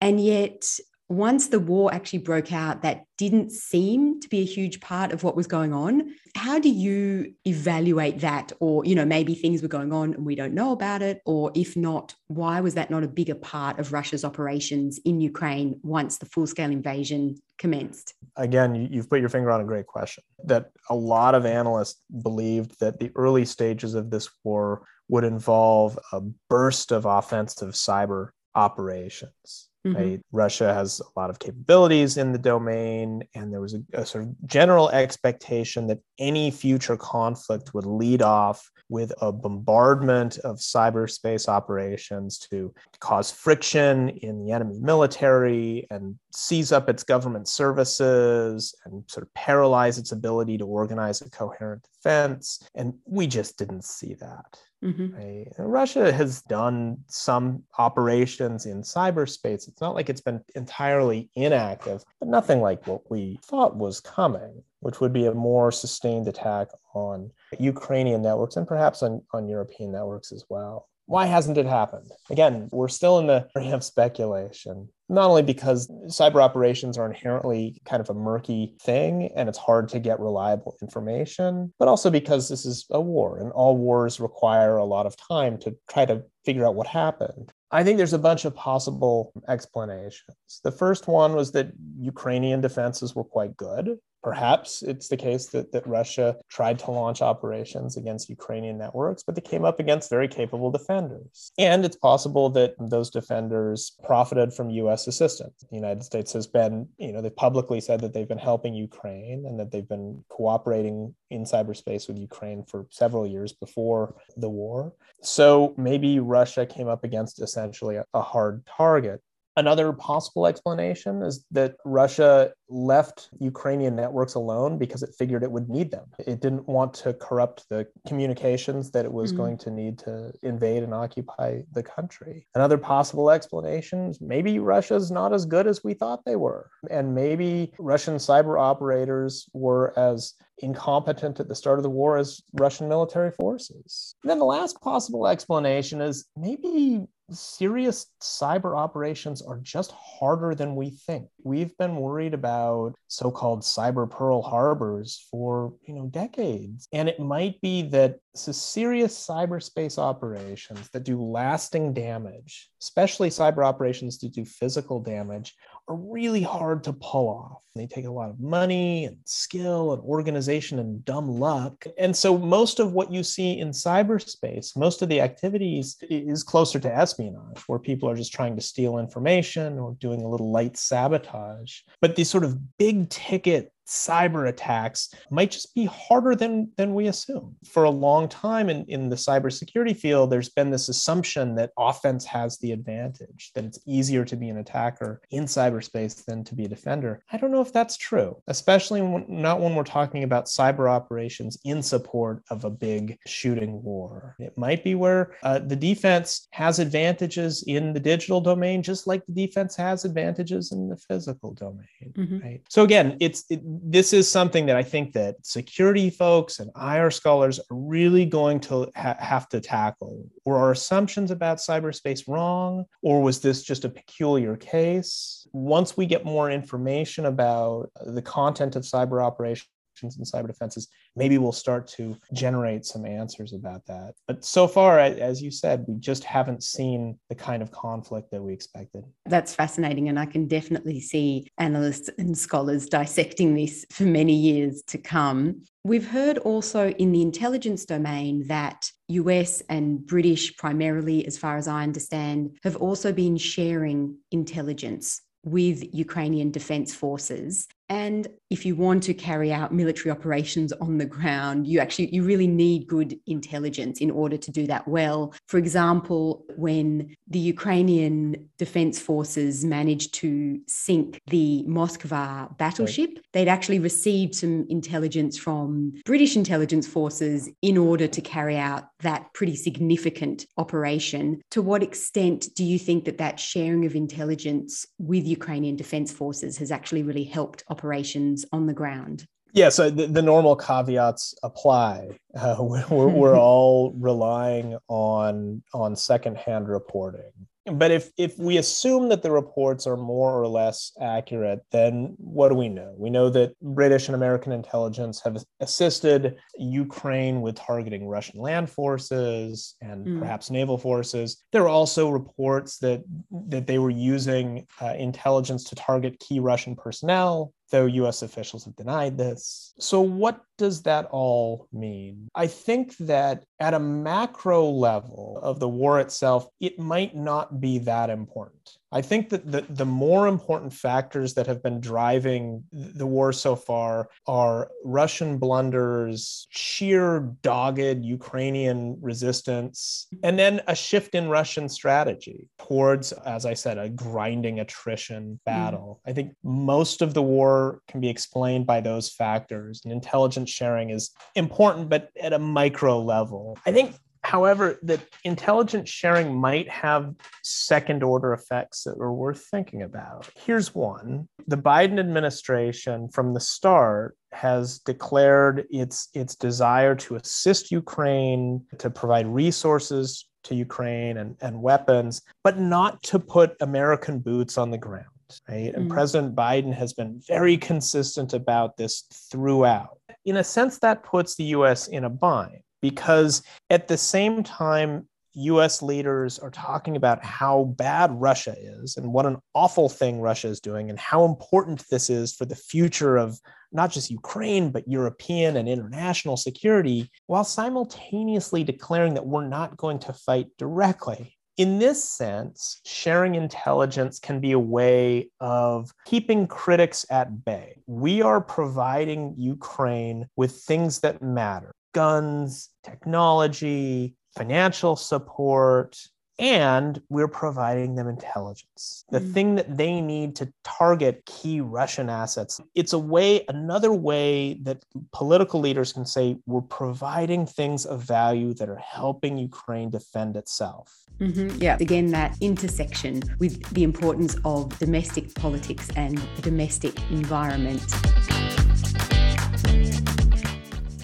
And 0.00 0.20
yet, 0.20 0.64
once 1.08 1.48
the 1.48 1.58
war 1.58 1.92
actually 1.92 2.18
broke 2.18 2.52
out, 2.52 2.82
that 2.82 3.04
didn't 3.16 3.50
seem 3.50 4.20
to 4.20 4.28
be 4.28 4.40
a 4.40 4.44
huge 4.44 4.78
part 4.80 5.10
of 5.10 5.22
what 5.22 5.34
was 5.34 5.46
going 5.46 5.72
on. 5.72 6.14
How 6.36 6.58
do 6.58 6.68
you 6.68 7.32
evaluate 7.46 8.20
that? 8.20 8.52
Or, 8.60 8.84
you 8.84 8.94
know, 8.94 9.06
maybe 9.06 9.34
things 9.34 9.62
were 9.62 9.68
going 9.68 9.92
on 9.92 10.12
and 10.14 10.26
we 10.26 10.34
don't 10.34 10.52
know 10.52 10.72
about 10.72 11.00
it. 11.00 11.22
Or 11.24 11.50
if 11.54 11.76
not, 11.76 12.14
why 12.26 12.60
was 12.60 12.74
that 12.74 12.90
not 12.90 13.04
a 13.04 13.08
bigger 13.08 13.34
part 13.34 13.78
of 13.78 13.92
Russia's 13.92 14.24
operations 14.24 15.00
in 15.04 15.20
Ukraine 15.20 15.80
once 15.82 16.18
the 16.18 16.26
full 16.26 16.46
scale 16.46 16.70
invasion 16.70 17.36
commenced? 17.58 18.14
Again, 18.36 18.74
you've 18.74 19.08
put 19.08 19.20
your 19.20 19.30
finger 19.30 19.50
on 19.50 19.62
a 19.62 19.64
great 19.64 19.86
question. 19.86 20.22
That 20.44 20.70
a 20.90 20.94
lot 20.94 21.34
of 21.34 21.46
analysts 21.46 22.02
believed 22.22 22.78
that 22.80 23.00
the 23.00 23.10
early 23.16 23.46
stages 23.46 23.94
of 23.94 24.10
this 24.10 24.28
war 24.44 24.82
would 25.08 25.24
involve 25.24 25.98
a 26.12 26.20
burst 26.50 26.92
of 26.92 27.06
offensive 27.06 27.70
cyber 27.70 28.28
operations 28.54 29.68
Mm-hmm. 29.88 30.10
Right? 30.10 30.20
Russia 30.32 30.72
has 30.74 31.00
a 31.00 31.20
lot 31.20 31.30
of 31.30 31.38
capabilities 31.38 32.16
in 32.16 32.32
the 32.32 32.38
domain, 32.38 33.22
and 33.34 33.52
there 33.52 33.60
was 33.60 33.74
a, 33.74 33.82
a, 33.92 34.06
sort 34.06 34.24
of 34.24 34.34
general 34.46 34.90
expectation 34.90 35.86
that 35.88 36.00
any 36.18 36.50
future 36.50 36.96
conflict 36.96 37.74
would 37.74 37.86
lead 37.86 38.22
off 38.22 38.70
with 38.88 39.12
a 39.20 39.30
bombardment 39.30 40.38
of 40.38 40.56
cyberspace 40.56 41.48
operations 41.48 42.38
to 42.38 42.72
cause 43.00 43.30
friction 43.30 44.08
in 44.08 44.44
the 44.44 44.50
enemy 44.50 44.78
military 44.80 45.86
and 45.90 46.18
seize 46.32 46.72
up 46.72 46.88
its 46.88 47.04
government 47.04 47.46
services 47.46 48.74
and 48.84 49.04
sort 49.06 49.26
of 49.26 49.34
paralyze 49.34 49.98
its 49.98 50.12
ability 50.12 50.56
to 50.56 50.64
organize 50.64 51.20
a 51.20 51.28
coherent 51.30 51.86
defense. 52.08 52.68
And 52.74 52.94
we 53.04 53.26
just 53.26 53.58
didn't 53.58 53.84
see 53.84 54.14
that. 54.14 54.58
Mm-hmm. 54.84 55.14
Right? 55.14 55.46
Russia 55.58 56.12
has 56.12 56.42
done 56.42 56.98
some 57.08 57.64
operations 57.78 58.66
in 58.66 58.82
cyberspace. 58.82 59.68
It's 59.68 59.80
not 59.80 59.94
like 59.94 60.08
it's 60.08 60.20
been 60.20 60.40
entirely 60.54 61.30
inactive, 61.34 62.04
but 62.20 62.28
nothing 62.28 62.60
like 62.60 62.86
what 62.86 63.10
we 63.10 63.38
thought 63.44 63.76
was 63.76 64.00
coming, 64.00 64.62
which 64.80 65.00
would 65.00 65.12
be 65.12 65.26
a 65.26 65.34
more 65.34 65.72
sustained 65.72 66.28
attack 66.28 66.68
on 66.94 67.30
Ukrainian 67.58 68.22
networks 68.22 68.56
and 68.56 68.66
perhaps 68.66 69.02
on, 69.02 69.22
on 69.32 69.48
European 69.48 69.92
networks 69.92 70.32
as 70.32 70.44
well. 70.48 70.88
Why 71.08 71.24
hasn't 71.24 71.56
it 71.56 71.64
happened? 71.64 72.12
Again, 72.28 72.68
we're 72.70 72.88
still 72.88 73.18
in 73.18 73.26
the 73.26 73.48
area 73.56 73.74
of 73.74 73.82
speculation, 73.82 74.90
not 75.08 75.30
only 75.30 75.42
because 75.42 75.88
cyber 76.08 76.42
operations 76.42 76.98
are 76.98 77.06
inherently 77.06 77.80
kind 77.86 78.02
of 78.02 78.10
a 78.10 78.14
murky 78.14 78.76
thing 78.82 79.30
and 79.34 79.48
it's 79.48 79.56
hard 79.56 79.88
to 79.88 80.00
get 80.00 80.20
reliable 80.20 80.76
information, 80.82 81.72
but 81.78 81.88
also 81.88 82.10
because 82.10 82.50
this 82.50 82.66
is 82.66 82.84
a 82.90 83.00
war 83.00 83.38
and 83.38 83.50
all 83.52 83.78
wars 83.78 84.20
require 84.20 84.76
a 84.76 84.84
lot 84.84 85.06
of 85.06 85.16
time 85.16 85.56
to 85.60 85.74
try 85.90 86.04
to 86.04 86.22
figure 86.44 86.66
out 86.66 86.74
what 86.74 86.86
happened. 86.86 87.50
I 87.70 87.84
think 87.84 87.96
there's 87.96 88.12
a 88.12 88.18
bunch 88.18 88.44
of 88.44 88.54
possible 88.54 89.32
explanations. 89.48 90.60
The 90.62 90.72
first 90.72 91.08
one 91.08 91.34
was 91.34 91.52
that 91.52 91.72
Ukrainian 91.98 92.60
defenses 92.60 93.14
were 93.14 93.24
quite 93.24 93.56
good. 93.56 93.98
Perhaps 94.22 94.82
it's 94.82 95.08
the 95.08 95.16
case 95.16 95.46
that, 95.46 95.72
that 95.72 95.86
Russia 95.86 96.36
tried 96.50 96.78
to 96.80 96.90
launch 96.90 97.22
operations 97.22 97.96
against 97.96 98.28
Ukrainian 98.28 98.76
networks, 98.76 99.22
but 99.22 99.34
they 99.34 99.40
came 99.40 99.64
up 99.64 99.78
against 99.80 100.10
very 100.10 100.28
capable 100.28 100.70
defenders. 100.70 101.52
And 101.58 101.84
it's 101.84 101.96
possible 101.96 102.50
that 102.50 102.74
those 102.78 103.10
defenders 103.10 103.96
profited 104.04 104.52
from 104.52 104.70
US 104.70 105.06
assistance. 105.06 105.64
The 105.70 105.76
United 105.76 106.02
States 106.02 106.32
has 106.32 106.46
been, 106.46 106.88
you 106.98 107.12
know, 107.12 107.22
they've 107.22 107.34
publicly 107.34 107.80
said 107.80 108.00
that 108.00 108.12
they've 108.12 108.28
been 108.28 108.38
helping 108.38 108.74
Ukraine 108.74 109.44
and 109.46 109.58
that 109.60 109.70
they've 109.70 109.88
been 109.88 110.24
cooperating 110.28 111.14
in 111.30 111.44
cyberspace 111.44 112.08
with 112.08 112.18
Ukraine 112.18 112.64
for 112.64 112.86
several 112.90 113.26
years 113.26 113.52
before 113.52 114.14
the 114.36 114.48
war. 114.48 114.92
So 115.22 115.74
maybe 115.76 116.20
Russia 116.20 116.66
came 116.66 116.88
up 116.88 117.04
against 117.04 117.40
essentially 117.40 117.96
a, 117.96 118.04
a 118.14 118.22
hard 118.22 118.64
target. 118.66 119.20
Another 119.58 119.92
possible 119.92 120.46
explanation 120.46 121.20
is 121.20 121.44
that 121.50 121.74
Russia 121.84 122.52
left 122.68 123.28
Ukrainian 123.40 123.96
networks 123.96 124.34
alone 124.34 124.78
because 124.78 125.02
it 125.02 125.16
figured 125.18 125.42
it 125.42 125.50
would 125.50 125.68
need 125.68 125.90
them. 125.90 126.06
It 126.20 126.40
didn't 126.40 126.68
want 126.68 126.94
to 127.02 127.12
corrupt 127.12 127.68
the 127.68 127.84
communications 128.06 128.92
that 128.92 129.04
it 129.04 129.12
was 129.12 129.32
mm-hmm. 129.32 129.42
going 129.42 129.58
to 129.58 129.70
need 129.72 129.98
to 129.98 130.32
invade 130.44 130.84
and 130.84 130.94
occupy 130.94 131.62
the 131.72 131.82
country. 131.82 132.46
Another 132.54 132.78
possible 132.78 133.32
explanation 133.32 134.10
is 134.10 134.20
maybe 134.20 134.60
Russia's 134.60 135.10
not 135.10 135.32
as 135.32 135.44
good 135.44 135.66
as 135.66 135.82
we 135.82 135.92
thought 135.92 136.24
they 136.24 136.36
were. 136.36 136.70
And 136.88 137.12
maybe 137.12 137.72
Russian 137.80 138.14
cyber 138.14 138.60
operators 138.60 139.48
were 139.54 139.92
as 139.98 140.34
incompetent 140.58 141.40
at 141.40 141.48
the 141.48 141.54
start 141.56 141.80
of 141.80 141.82
the 141.82 141.90
war 141.90 142.16
as 142.16 142.42
Russian 142.52 142.88
military 142.88 143.32
forces. 143.32 144.14
And 144.22 144.30
then 144.30 144.38
the 144.38 144.44
last 144.44 144.80
possible 144.80 145.26
explanation 145.26 146.00
is 146.00 146.26
maybe 146.36 147.08
serious 147.30 148.06
cyber 148.22 148.76
operations 148.76 149.42
are 149.42 149.58
just 149.58 149.92
harder 149.92 150.54
than 150.54 150.76
we 150.76 150.90
think. 150.90 151.28
We've 151.44 151.76
been 151.76 151.96
worried 151.96 152.34
about 152.34 152.94
so-called 153.08 153.62
cyber 153.62 154.08
Pearl 154.08 154.42
Harbors 154.42 155.26
for, 155.30 155.74
you 155.86 155.94
know, 155.94 156.06
decades. 156.06 156.88
And 156.92 157.08
it 157.08 157.20
might 157.20 157.60
be 157.60 157.82
that 157.90 158.18
so 158.34 158.52
serious 158.52 159.26
cyberspace 159.26 159.98
operations 159.98 160.88
that 160.90 161.04
do 161.04 161.22
lasting 161.22 161.92
damage, 161.92 162.70
especially 162.80 163.30
cyber 163.30 163.64
operations 163.64 164.18
that 164.18 164.32
do 164.32 164.44
physical 164.44 165.00
damage, 165.00 165.54
are 165.88 165.96
really 165.96 166.42
hard 166.42 166.84
to 166.84 166.92
pull 166.92 167.28
off. 167.28 167.62
They 167.74 167.86
take 167.86 168.06
a 168.06 168.10
lot 168.10 168.28
of 168.28 168.40
money 168.40 169.04
and 169.04 169.16
skill 169.24 169.92
and 169.92 170.02
organization 170.02 170.80
and 170.80 171.04
dumb 171.04 171.28
luck. 171.28 171.86
And 171.96 172.14
so 172.14 172.36
most 172.36 172.80
of 172.80 172.92
what 172.92 173.12
you 173.12 173.22
see 173.22 173.58
in 173.58 173.70
cyberspace, 173.70 174.76
most 174.76 175.00
of 175.00 175.08
the 175.08 175.20
activities 175.20 175.96
is 176.02 176.42
closer 176.42 176.80
to 176.80 176.94
espionage, 176.94 177.60
where 177.68 177.78
people 177.78 178.10
are 178.10 178.16
just 178.16 178.32
trying 178.32 178.56
to 178.56 178.62
steal 178.62 178.98
information 178.98 179.78
or 179.78 179.96
doing 180.00 180.22
a 180.22 180.28
little 180.28 180.50
light 180.50 180.76
sabotage. 180.76 181.80
But 182.00 182.16
these 182.16 182.30
sort 182.30 182.44
of 182.44 182.78
big 182.78 183.10
ticket 183.10 183.72
cyber 183.88 184.48
attacks 184.48 185.14
might 185.30 185.50
just 185.50 185.74
be 185.74 185.86
harder 185.86 186.34
than, 186.34 186.70
than 186.76 186.94
we 186.94 187.08
assume. 187.08 187.56
For 187.64 187.84
a 187.84 187.90
long 187.90 188.28
time 188.28 188.68
in, 188.68 188.84
in 188.86 189.08
the 189.08 189.16
cybersecurity 189.16 189.96
field, 189.96 190.30
there's 190.30 190.50
been 190.50 190.70
this 190.70 190.88
assumption 190.88 191.54
that 191.54 191.72
offense 191.78 192.24
has 192.26 192.58
the 192.58 192.72
advantage, 192.72 193.50
that 193.54 193.64
it's 193.64 193.78
easier 193.86 194.24
to 194.26 194.36
be 194.36 194.50
an 194.50 194.58
attacker 194.58 195.22
in 195.30 195.44
cyberspace 195.44 196.24
than 196.24 196.44
to 196.44 196.54
be 196.54 196.66
a 196.66 196.68
defender. 196.68 197.24
I 197.32 197.38
don't 197.38 197.50
know 197.50 197.62
if 197.62 197.72
that's 197.72 197.96
true, 197.96 198.36
especially 198.46 199.00
when, 199.00 199.24
not 199.28 199.60
when 199.60 199.74
we're 199.74 199.84
talking 199.84 200.22
about 200.22 200.46
cyber 200.46 200.90
operations 200.90 201.58
in 201.64 201.82
support 201.82 202.42
of 202.50 202.64
a 202.64 202.70
big 202.70 203.18
shooting 203.26 203.82
war. 203.82 204.36
It 204.38 204.56
might 204.58 204.84
be 204.84 204.94
where 204.94 205.36
uh, 205.42 205.60
the 205.60 205.76
defense 205.76 206.48
has 206.50 206.78
advantages 206.78 207.64
in 207.66 207.92
the 207.92 208.00
digital 208.00 208.40
domain, 208.40 208.82
just 208.82 209.06
like 209.06 209.24
the 209.26 209.46
defense 209.46 209.76
has 209.76 210.04
advantages 210.04 210.72
in 210.72 210.88
the 210.88 210.96
physical 210.96 211.54
domain. 211.54 212.12
Mm-hmm. 212.12 212.38
Right. 212.38 212.62
So 212.68 212.82
again, 212.82 213.16
it's 213.20 213.44
it, 213.48 213.60
this 213.82 214.12
is 214.12 214.30
something 214.30 214.66
that 214.66 214.76
I 214.76 214.82
think 214.82 215.12
that 215.12 215.36
security 215.42 216.10
folks 216.10 216.58
and 216.58 216.70
IR 216.80 217.10
scholars 217.10 217.58
are 217.58 217.76
really 217.76 218.24
going 218.24 218.60
to 218.60 218.90
ha- 218.96 219.16
have 219.18 219.48
to 219.50 219.60
tackle. 219.60 220.28
Were 220.44 220.58
our 220.58 220.72
assumptions 220.72 221.30
about 221.30 221.58
cyberspace 221.58 222.28
wrong, 222.28 222.84
or 223.02 223.22
was 223.22 223.40
this 223.40 223.62
just 223.62 223.84
a 223.84 223.88
peculiar 223.88 224.56
case? 224.56 225.46
Once 225.52 225.96
we 225.96 226.06
get 226.06 226.24
more 226.24 226.50
information 226.50 227.26
about 227.26 227.90
the 228.06 228.22
content 228.22 228.76
of 228.76 228.82
cyber 228.82 229.24
operations 229.24 229.68
and 230.02 230.12
cyber 230.12 230.46
defenses, 230.46 230.88
maybe 231.16 231.38
we'll 231.38 231.52
start 231.52 231.86
to 231.88 232.16
generate 232.32 232.84
some 232.84 233.04
answers 233.04 233.52
about 233.52 233.84
that. 233.86 234.14
But 234.26 234.44
so 234.44 234.66
far, 234.66 234.98
as 234.98 235.42
you 235.42 235.50
said, 235.50 235.84
we 235.88 235.96
just 235.96 236.24
haven't 236.24 236.62
seen 236.62 237.18
the 237.28 237.34
kind 237.34 237.62
of 237.62 237.70
conflict 237.70 238.30
that 238.30 238.42
we 238.42 238.52
expected. 238.52 239.04
That's 239.26 239.54
fascinating. 239.54 240.08
And 240.08 240.18
I 240.18 240.26
can 240.26 240.46
definitely 240.46 241.00
see 241.00 241.48
analysts 241.58 242.10
and 242.18 242.36
scholars 242.36 242.86
dissecting 242.86 243.54
this 243.54 243.84
for 243.90 244.04
many 244.04 244.34
years 244.34 244.82
to 244.88 244.98
come. 244.98 245.62
We've 245.84 246.06
heard 246.06 246.38
also 246.38 246.90
in 246.90 247.12
the 247.12 247.22
intelligence 247.22 247.84
domain 247.84 248.46
that 248.48 248.90
US 249.08 249.62
and 249.68 250.06
British, 250.06 250.56
primarily, 250.56 251.26
as 251.26 251.38
far 251.38 251.56
as 251.56 251.66
I 251.66 251.82
understand, 251.82 252.58
have 252.62 252.76
also 252.76 253.12
been 253.12 253.36
sharing 253.36 254.18
intelligence 254.30 255.22
with 255.44 255.94
Ukrainian 255.94 256.50
defense 256.50 256.94
forces. 256.94 257.66
And 257.88 258.28
if 258.50 258.64
you 258.64 258.74
want 258.76 259.02
to 259.04 259.14
carry 259.14 259.52
out 259.52 259.72
military 259.72 260.10
operations 260.10 260.72
on 260.72 260.98
the 260.98 261.06
ground, 261.06 261.66
you 261.66 261.80
actually 261.80 262.14
you 262.14 262.22
really 262.22 262.46
need 262.46 262.86
good 262.86 263.18
intelligence 263.26 264.00
in 264.00 264.10
order 264.10 264.36
to 264.36 264.50
do 264.50 264.66
that 264.66 264.86
well. 264.88 265.34
For 265.46 265.58
example, 265.58 266.44
when 266.56 267.14
the 267.28 267.38
Ukrainian 267.38 268.48
defense 268.58 268.98
forces 268.98 269.64
managed 269.64 270.14
to 270.14 270.60
sink 270.66 271.20
the 271.28 271.64
Moskva 271.68 272.56
battleship, 272.58 273.10
right. 273.14 273.24
they'd 273.32 273.48
actually 273.48 273.78
received 273.78 274.34
some 274.34 274.66
intelligence 274.68 275.38
from 275.38 275.92
British 276.04 276.36
intelligence 276.36 276.86
forces 276.86 277.50
in 277.62 277.76
order 277.76 278.06
to 278.06 278.20
carry 278.20 278.56
out 278.56 278.88
that 279.00 279.32
pretty 279.34 279.56
significant 279.56 280.46
operation. 280.56 281.40
To 281.52 281.62
what 281.62 281.82
extent 281.82 282.48
do 282.54 282.64
you 282.64 282.78
think 282.78 283.04
that 283.04 283.18
that 283.18 283.38
sharing 283.38 283.84
of 283.84 283.94
intelligence 283.94 284.86
with 284.98 285.26
Ukrainian 285.26 285.76
defense 285.76 286.10
forces 286.12 286.56
has 286.58 286.70
actually 286.70 287.02
really 287.02 287.24
helped 287.24 287.62
operations 287.78 288.44
on 288.52 288.66
the 288.66 288.72
ground? 288.72 289.26
Yeah, 289.52 289.70
so 289.70 289.88
the, 289.88 290.06
the 290.06 290.22
normal 290.22 290.56
caveats 290.56 291.34
apply. 291.42 292.08
Uh, 292.34 292.56
we're, 292.60 293.08
we're 293.08 293.38
all 293.48 293.92
relying 293.92 294.76
on 294.88 295.62
on 295.72 295.96
secondhand 295.96 296.68
reporting 296.68 297.32
but 297.72 297.90
if 297.90 298.10
if 298.16 298.38
we 298.38 298.56
assume 298.56 299.08
that 299.08 299.22
the 299.22 299.30
reports 299.30 299.86
are 299.86 299.96
more 299.96 300.40
or 300.40 300.46
less 300.46 300.92
accurate 301.00 301.60
then 301.70 302.14
what 302.18 302.48
do 302.48 302.54
we 302.54 302.68
know 302.68 302.94
we 302.96 303.10
know 303.10 303.28
that 303.28 303.52
british 303.60 304.08
and 304.08 304.14
american 304.14 304.52
intelligence 304.52 305.20
have 305.20 305.42
assisted 305.60 306.36
ukraine 306.58 307.40
with 307.40 307.54
targeting 307.54 308.06
russian 308.06 308.40
land 308.40 308.68
forces 308.70 309.76
and 309.80 310.06
mm. 310.06 310.18
perhaps 310.18 310.50
naval 310.50 310.78
forces 310.78 311.42
there 311.52 311.62
are 311.62 311.68
also 311.68 312.08
reports 312.08 312.78
that 312.78 313.02
that 313.48 313.66
they 313.66 313.78
were 313.78 313.90
using 313.90 314.66
uh, 314.80 314.94
intelligence 314.98 315.64
to 315.64 315.74
target 315.74 316.18
key 316.20 316.40
russian 316.40 316.74
personnel 316.74 317.52
though 317.70 317.86
US 317.86 318.22
officials 318.22 318.64
have 318.64 318.76
denied 318.76 319.18
this. 319.18 319.74
So, 319.78 320.00
what 320.00 320.40
does 320.56 320.82
that 320.82 321.06
all 321.10 321.68
mean? 321.72 322.28
I 322.34 322.46
think 322.46 322.96
that 322.98 323.44
at 323.60 323.74
a 323.74 323.78
macro 323.78 324.68
level 324.68 325.38
of 325.42 325.60
the 325.60 325.68
war 325.68 326.00
itself, 326.00 326.48
it 326.60 326.78
might 326.78 327.14
not 327.14 327.60
be 327.60 327.78
that 327.80 328.10
important. 328.10 328.77
I 328.90 329.02
think 329.02 329.28
that 329.30 329.50
the, 329.50 329.64
the 329.68 329.84
more 329.84 330.26
important 330.26 330.72
factors 330.72 331.34
that 331.34 331.46
have 331.46 331.62
been 331.62 331.80
driving 331.80 332.64
the 332.72 333.06
war 333.06 333.32
so 333.32 333.54
far 333.54 334.08
are 334.26 334.70
Russian 334.84 335.38
blunders, 335.38 336.46
sheer 336.50 337.34
dogged 337.42 338.04
Ukrainian 338.04 338.98
resistance, 339.00 340.06
and 340.22 340.38
then 340.38 340.62
a 340.66 340.74
shift 340.74 341.14
in 341.14 341.28
Russian 341.28 341.68
strategy 341.68 342.48
towards, 342.58 343.12
as 343.12 343.44
I 343.44 343.54
said, 343.54 343.78
a 343.78 343.88
grinding 343.88 344.60
attrition 344.60 345.38
battle. 345.44 346.00
Mm. 346.06 346.10
I 346.10 346.12
think 346.14 346.34
most 346.42 347.02
of 347.02 347.14
the 347.14 347.22
war 347.22 347.82
can 347.88 348.00
be 348.00 348.08
explained 348.08 348.66
by 348.66 348.80
those 348.80 349.10
factors, 349.10 349.82
and 349.84 349.92
intelligence 349.92 350.50
sharing 350.50 350.90
is 350.90 351.10
important, 351.34 351.88
but 351.88 352.10
at 352.20 352.32
a 352.32 352.38
micro 352.38 353.00
level. 353.00 353.58
I 353.66 353.72
think 353.72 353.94
However, 354.28 354.78
that 354.82 355.00
intelligence 355.24 355.88
sharing 355.88 356.38
might 356.38 356.68
have 356.68 357.14
second 357.42 358.02
order 358.02 358.34
effects 358.34 358.84
that 358.84 358.98
are 359.00 359.14
worth 359.14 359.46
thinking 359.50 359.80
about. 359.80 360.28
Here's 360.36 360.74
one 360.74 361.26
the 361.46 361.56
Biden 361.56 361.98
administration, 361.98 363.08
from 363.08 363.32
the 363.32 363.40
start, 363.40 364.18
has 364.32 364.80
declared 364.80 365.64
its, 365.70 366.08
its 366.12 366.36
desire 366.36 366.94
to 366.96 367.16
assist 367.16 367.72
Ukraine, 367.72 368.66
to 368.76 368.90
provide 368.90 369.26
resources 369.26 370.28
to 370.44 370.54
Ukraine 370.54 371.16
and, 371.16 371.34
and 371.40 371.62
weapons, 371.62 372.20
but 372.44 372.58
not 372.58 373.02
to 373.04 373.18
put 373.18 373.56
American 373.62 374.18
boots 374.18 374.58
on 374.58 374.70
the 374.70 374.76
ground. 374.76 375.06
Right? 375.48 375.72
And 375.74 375.90
mm. 375.90 375.94
President 375.94 376.36
Biden 376.36 376.74
has 376.74 376.92
been 376.92 377.18
very 377.26 377.56
consistent 377.56 378.34
about 378.34 378.76
this 378.76 379.04
throughout. 379.30 379.98
In 380.26 380.36
a 380.36 380.44
sense, 380.44 380.78
that 380.80 381.02
puts 381.02 381.34
the 381.34 381.44
US 381.44 381.88
in 381.88 382.04
a 382.04 382.10
bind 382.10 382.60
because 382.80 383.42
at 383.70 383.88
the 383.88 383.96
same 383.96 384.42
time, 384.42 385.08
US 385.38 385.82
leaders 385.82 386.38
are 386.38 386.50
talking 386.50 386.96
about 386.96 387.24
how 387.24 387.64
bad 387.76 388.10
Russia 388.12 388.56
is 388.58 388.96
and 388.96 389.12
what 389.12 389.26
an 389.26 389.36
awful 389.54 389.88
thing 389.88 390.20
Russia 390.20 390.48
is 390.48 390.60
doing 390.60 390.90
and 390.90 390.98
how 390.98 391.24
important 391.24 391.84
this 391.90 392.10
is 392.10 392.34
for 392.34 392.44
the 392.44 392.56
future 392.56 393.16
of 393.16 393.38
not 393.70 393.92
just 393.92 394.10
Ukraine, 394.10 394.70
but 394.70 394.88
European 394.88 395.56
and 395.56 395.68
international 395.68 396.36
security, 396.36 397.10
while 397.26 397.44
simultaneously 397.44 398.64
declaring 398.64 399.14
that 399.14 399.26
we're 399.26 399.46
not 399.46 399.76
going 399.76 399.98
to 400.00 400.12
fight 400.12 400.46
directly. 400.58 401.36
In 401.56 401.78
this 401.78 402.02
sense, 402.02 402.80
sharing 402.84 403.34
intelligence 403.34 404.18
can 404.18 404.40
be 404.40 404.52
a 404.52 404.58
way 404.58 405.30
of 405.40 405.90
keeping 406.06 406.46
critics 406.46 407.04
at 407.10 407.44
bay. 407.44 407.82
We 407.86 408.22
are 408.22 408.40
providing 408.40 409.34
Ukraine 409.36 410.26
with 410.36 410.52
things 410.52 411.00
that 411.00 411.20
matter 411.20 411.72
guns, 411.98 412.70
technology, 412.84 414.14
financial 414.36 414.94
support, 414.94 415.98
and 416.38 417.02
we're 417.08 417.26
providing 417.26 417.96
them 417.96 418.06
intelligence, 418.06 419.04
the 419.10 419.18
mm. 419.18 419.32
thing 419.34 419.56
that 419.56 419.76
they 419.76 420.00
need 420.00 420.36
to 420.36 420.48
target 420.62 421.24
key 421.26 421.60
Russian 421.60 422.08
assets. 422.08 422.60
It's 422.76 422.92
a 422.92 422.98
way, 423.00 423.44
another 423.48 423.92
way 423.92 424.54
that 424.62 424.84
political 425.12 425.58
leaders 425.58 425.92
can 425.92 426.06
say, 426.06 426.36
we're 426.46 426.60
providing 426.60 427.46
things 427.46 427.84
of 427.84 428.00
value 428.02 428.54
that 428.54 428.68
are 428.68 428.76
helping 428.98 429.36
Ukraine 429.36 429.90
defend 429.90 430.36
itself. 430.36 431.02
Mm-hmm. 431.18 431.60
Yeah, 431.60 431.76
again, 431.80 432.12
that 432.12 432.36
intersection 432.40 433.22
with 433.40 433.60
the 433.74 433.82
importance 433.82 434.36
of 434.44 434.78
domestic 434.78 435.34
politics 435.34 435.90
and 435.96 436.16
the 436.36 436.42
domestic 436.42 436.94
environment. 437.10 437.82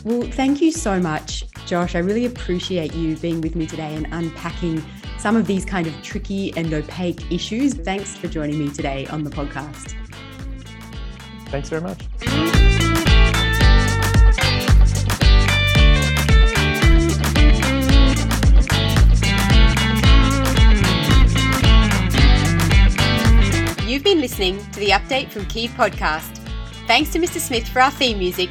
Well, 0.05 0.21
thank 0.21 0.61
you 0.61 0.71
so 0.71 1.01
much, 1.01 1.45
Josh. 1.65 1.95
I 1.95 2.01
really 2.01 2.27
appreciate 2.27 2.95
you 2.95 3.17
being 3.17 3.41
with 3.41 3.57
me 3.57 3.67
today 3.67 3.95
and 3.95 4.07
unpacking 4.13 4.85
some 5.19 5.35
of 5.35 5.47
these 5.47 5.65
kind 5.65 5.87
of 5.87 6.03
tricky 6.03 6.55
and 6.59 6.73
opaque 6.75 7.33
issues. 7.33 7.73
Thanks 7.73 8.15
for 8.15 8.29
joining 8.29 8.59
me 8.59 8.69
today 8.69 9.07
on 9.07 9.25
the 9.25 9.31
podcast. 9.31 9.95
Thanks 11.49 11.71
very 11.71 11.81
much. 11.81 12.03
You've 23.89 24.05
been 24.05 24.21
listening 24.21 24.59
to 24.73 24.81
the 24.81 24.91
Update 24.91 25.31
from 25.31 25.47
Kyiv 25.47 25.71
podcast. 25.71 26.43
Thanks 26.87 27.11
to 27.13 27.19
Mr. 27.19 27.39
Smith 27.41 27.67
for 27.67 27.81
our 27.81 27.91
theme 27.91 28.19
music 28.19 28.51